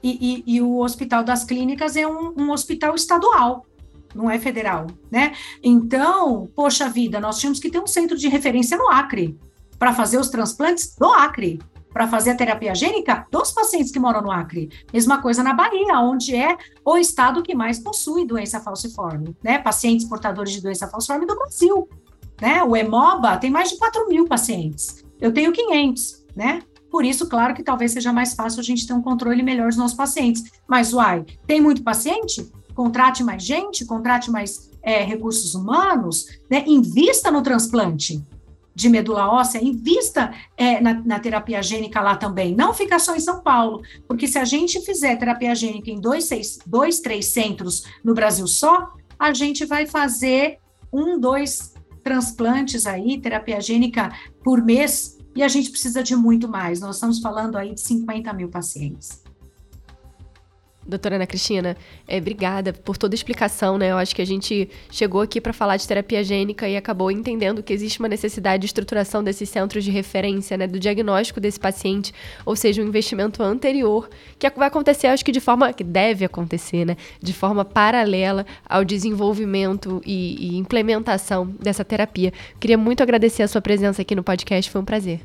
e, 0.00 0.44
e, 0.46 0.54
e 0.56 0.62
o 0.62 0.78
Hospital 0.78 1.24
das 1.24 1.44
Clínicas 1.44 1.96
é 1.96 2.06
um, 2.06 2.32
um 2.36 2.50
hospital 2.52 2.94
estadual, 2.94 3.66
não 4.14 4.30
é 4.30 4.38
federal, 4.38 4.86
né? 5.10 5.32
Então, 5.60 6.48
poxa 6.54 6.88
vida, 6.88 7.18
nós 7.20 7.38
tínhamos 7.38 7.58
que 7.58 7.68
ter 7.68 7.80
um 7.80 7.86
centro 7.86 8.16
de 8.16 8.28
referência 8.28 8.78
no 8.78 8.88
Acre 8.88 9.36
para 9.80 9.94
fazer 9.94 10.18
os 10.18 10.28
transplantes 10.28 10.94
do 10.94 11.06
Acre, 11.06 11.58
para 11.90 12.06
fazer 12.06 12.32
a 12.32 12.36
terapia 12.36 12.74
gênica 12.74 13.26
dos 13.32 13.50
pacientes 13.50 13.90
que 13.90 13.98
moram 13.98 14.20
no 14.20 14.30
Acre. 14.30 14.68
Mesma 14.92 15.22
coisa 15.22 15.42
na 15.42 15.54
Bahia, 15.54 15.98
onde 16.00 16.36
é 16.36 16.54
o 16.84 16.98
estado 16.98 17.42
que 17.42 17.54
mais 17.54 17.78
possui 17.78 18.26
doença 18.26 18.60
falciforme, 18.60 19.34
né? 19.42 19.58
Pacientes 19.58 20.06
portadores 20.06 20.52
de 20.52 20.60
doença 20.60 20.86
falciforme 20.86 21.26
do 21.26 21.34
Brasil, 21.34 21.88
né? 22.40 22.62
O 22.62 22.76
Hemoba 22.76 23.38
tem 23.38 23.50
mais 23.50 23.70
de 23.70 23.78
4 23.78 24.06
mil 24.06 24.26
pacientes. 24.26 25.02
Eu 25.18 25.32
tenho 25.32 25.50
500, 25.50 26.26
né? 26.36 26.62
Por 26.90 27.02
isso, 27.02 27.26
claro 27.26 27.54
que 27.54 27.62
talvez 27.62 27.92
seja 27.92 28.12
mais 28.12 28.34
fácil 28.34 28.60
a 28.60 28.64
gente 28.64 28.86
ter 28.86 28.92
um 28.92 29.02
controle 29.02 29.42
melhor 29.42 29.68
dos 29.68 29.78
nossos 29.78 29.96
pacientes. 29.96 30.44
Mas, 30.68 30.92
uai, 30.92 31.24
tem 31.46 31.60
muito 31.60 31.82
paciente? 31.82 32.50
contrate 32.80 33.22
mais 33.22 33.42
gente, 33.42 33.84
contrate 33.84 34.30
mais 34.30 34.70
é, 34.82 35.02
recursos 35.02 35.54
humanos, 35.54 36.26
né? 36.50 36.64
invista 36.66 37.30
no 37.30 37.42
transplante 37.42 38.22
de 38.80 38.88
medula 38.88 39.30
óssea, 39.30 39.62
invista 39.62 40.32
é, 40.56 40.80
na, 40.80 40.94
na, 40.94 41.20
terapia 41.20 41.62
gênica 41.62 42.00
lá 42.00 42.16
também. 42.16 42.54
Não 42.54 42.72
fica 42.72 42.98
só 42.98 43.14
em 43.14 43.20
São 43.20 43.42
Paulo, 43.42 43.82
porque 44.08 44.26
se 44.26 44.38
a 44.38 44.44
gente 44.44 44.80
fizer 44.80 45.16
terapia 45.16 45.54
gênica 45.54 45.90
em 45.90 46.00
dois, 46.00 46.24
seis, 46.24 46.58
dois 46.66 47.00
três 47.00 47.26
centros 47.26 47.84
no 48.02 48.14
Brasil 48.14 48.46
só, 48.46 48.90
a 49.18 49.34
gente 49.34 49.66
vai 49.66 49.86
fazer 49.86 50.58
um, 50.90 51.20
dois 51.20 51.74
transplantes 52.02 52.86
aí, 52.86 53.20
terapia 53.20 53.60
gênica 53.60 54.10
por 54.42 54.64
mês, 54.64 55.18
e 55.36 55.42
a 55.42 55.48
gente 55.48 55.70
precisa 55.70 56.02
de 56.02 56.16
muito 56.16 56.48
mais. 56.48 56.80
Nós 56.80 56.96
estamos 56.96 57.20
falando 57.20 57.56
aí 57.56 57.74
de 57.74 57.80
50 57.82 58.32
mil 58.32 58.48
pacientes. 58.48 59.22
Doutora 60.90 61.16
Ana 61.16 61.26
Cristina, 61.26 61.76
é, 62.06 62.18
obrigada 62.18 62.72
por 62.72 62.96
toda 62.96 63.14
a 63.14 63.16
explicação, 63.16 63.78
né? 63.78 63.90
Eu 63.90 63.96
acho 63.96 64.14
que 64.14 64.20
a 64.20 64.26
gente 64.26 64.68
chegou 64.90 65.20
aqui 65.20 65.40
para 65.40 65.52
falar 65.52 65.76
de 65.76 65.86
terapia 65.86 66.22
gênica 66.22 66.68
e 66.68 66.76
acabou 66.76 67.10
entendendo 67.10 67.62
que 67.62 67.72
existe 67.72 68.00
uma 68.00 68.08
necessidade 68.08 68.60
de 68.60 68.66
estruturação 68.66 69.24
desses 69.24 69.48
centros 69.48 69.84
de 69.84 69.90
referência, 69.90 70.56
né? 70.56 70.66
Do 70.66 70.78
diagnóstico 70.78 71.40
desse 71.40 71.58
paciente, 71.58 72.12
ou 72.44 72.54
seja, 72.54 72.82
um 72.82 72.86
investimento 72.86 73.42
anterior, 73.42 74.10
que 74.38 74.50
vai 74.50 74.68
acontecer, 74.68 75.06
acho 75.06 75.24
que 75.24 75.32
de 75.32 75.40
forma 75.40 75.72
que 75.72 75.84
deve 75.84 76.24
acontecer, 76.24 76.84
né? 76.84 76.96
De 77.22 77.32
forma 77.32 77.64
paralela 77.64 78.44
ao 78.68 78.84
desenvolvimento 78.84 80.02
e, 80.04 80.54
e 80.54 80.56
implementação 80.58 81.46
dessa 81.60 81.84
terapia. 81.84 82.32
Queria 82.58 82.76
muito 82.76 83.02
agradecer 83.02 83.42
a 83.42 83.48
sua 83.48 83.60
presença 83.60 84.02
aqui 84.02 84.14
no 84.14 84.24
podcast, 84.24 84.70
foi 84.70 84.80
um 84.80 84.84
prazer. 84.84 85.20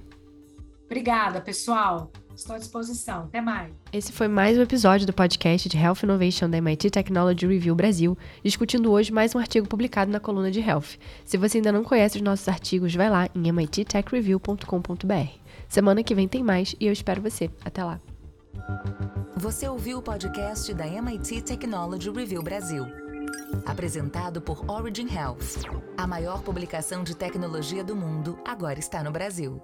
Obrigada, 0.85 1.41
pessoal. 1.41 2.11
Estou 2.35 2.55
à 2.55 2.59
disposição. 2.59 3.23
Até 3.23 3.39
mais. 3.39 3.71
Esse 3.93 4.11
foi 4.11 4.27
mais 4.27 4.57
um 4.57 4.61
episódio 4.61 5.07
do 5.07 5.13
podcast 5.13 5.69
de 5.69 5.77
Health 5.77 5.99
Innovation 6.03 6.49
da 6.49 6.57
MIT 6.57 6.89
Technology 6.89 7.47
Review 7.47 7.73
Brasil, 7.73 8.17
discutindo 8.43 8.91
hoje 8.91 9.11
mais 9.11 9.33
um 9.33 9.39
artigo 9.39 9.67
publicado 9.67 10.11
na 10.11 10.19
coluna 10.19 10.51
de 10.51 10.59
Health. 10.59 10.97
Se 11.23 11.37
você 11.37 11.59
ainda 11.59 11.71
não 11.71 11.83
conhece 11.83 12.17
os 12.17 12.21
nossos 12.21 12.47
artigos, 12.49 12.93
vai 12.93 13.09
lá 13.09 13.29
em 13.33 13.51
mittechreview.com.br. 13.51 15.39
Semana 15.69 16.03
que 16.03 16.13
vem 16.13 16.27
tem 16.27 16.43
mais 16.43 16.75
e 16.77 16.87
eu 16.87 16.93
espero 16.93 17.21
você. 17.21 17.49
Até 17.63 17.83
lá. 17.83 18.01
Você 19.37 19.67
ouviu 19.67 19.99
o 19.99 20.01
podcast 20.01 20.73
da 20.73 20.85
MIT 20.85 21.41
Technology 21.41 22.09
Review 22.09 22.43
Brasil. 22.43 22.85
Apresentado 23.65 24.41
por 24.41 24.69
Origin 24.69 25.07
Health. 25.07 25.63
A 25.97 26.05
maior 26.05 26.41
publicação 26.41 27.03
de 27.03 27.15
tecnologia 27.15 27.83
do 27.83 27.95
mundo 27.95 28.37
agora 28.45 28.77
está 28.79 29.01
no 29.01 29.11
Brasil. 29.11 29.61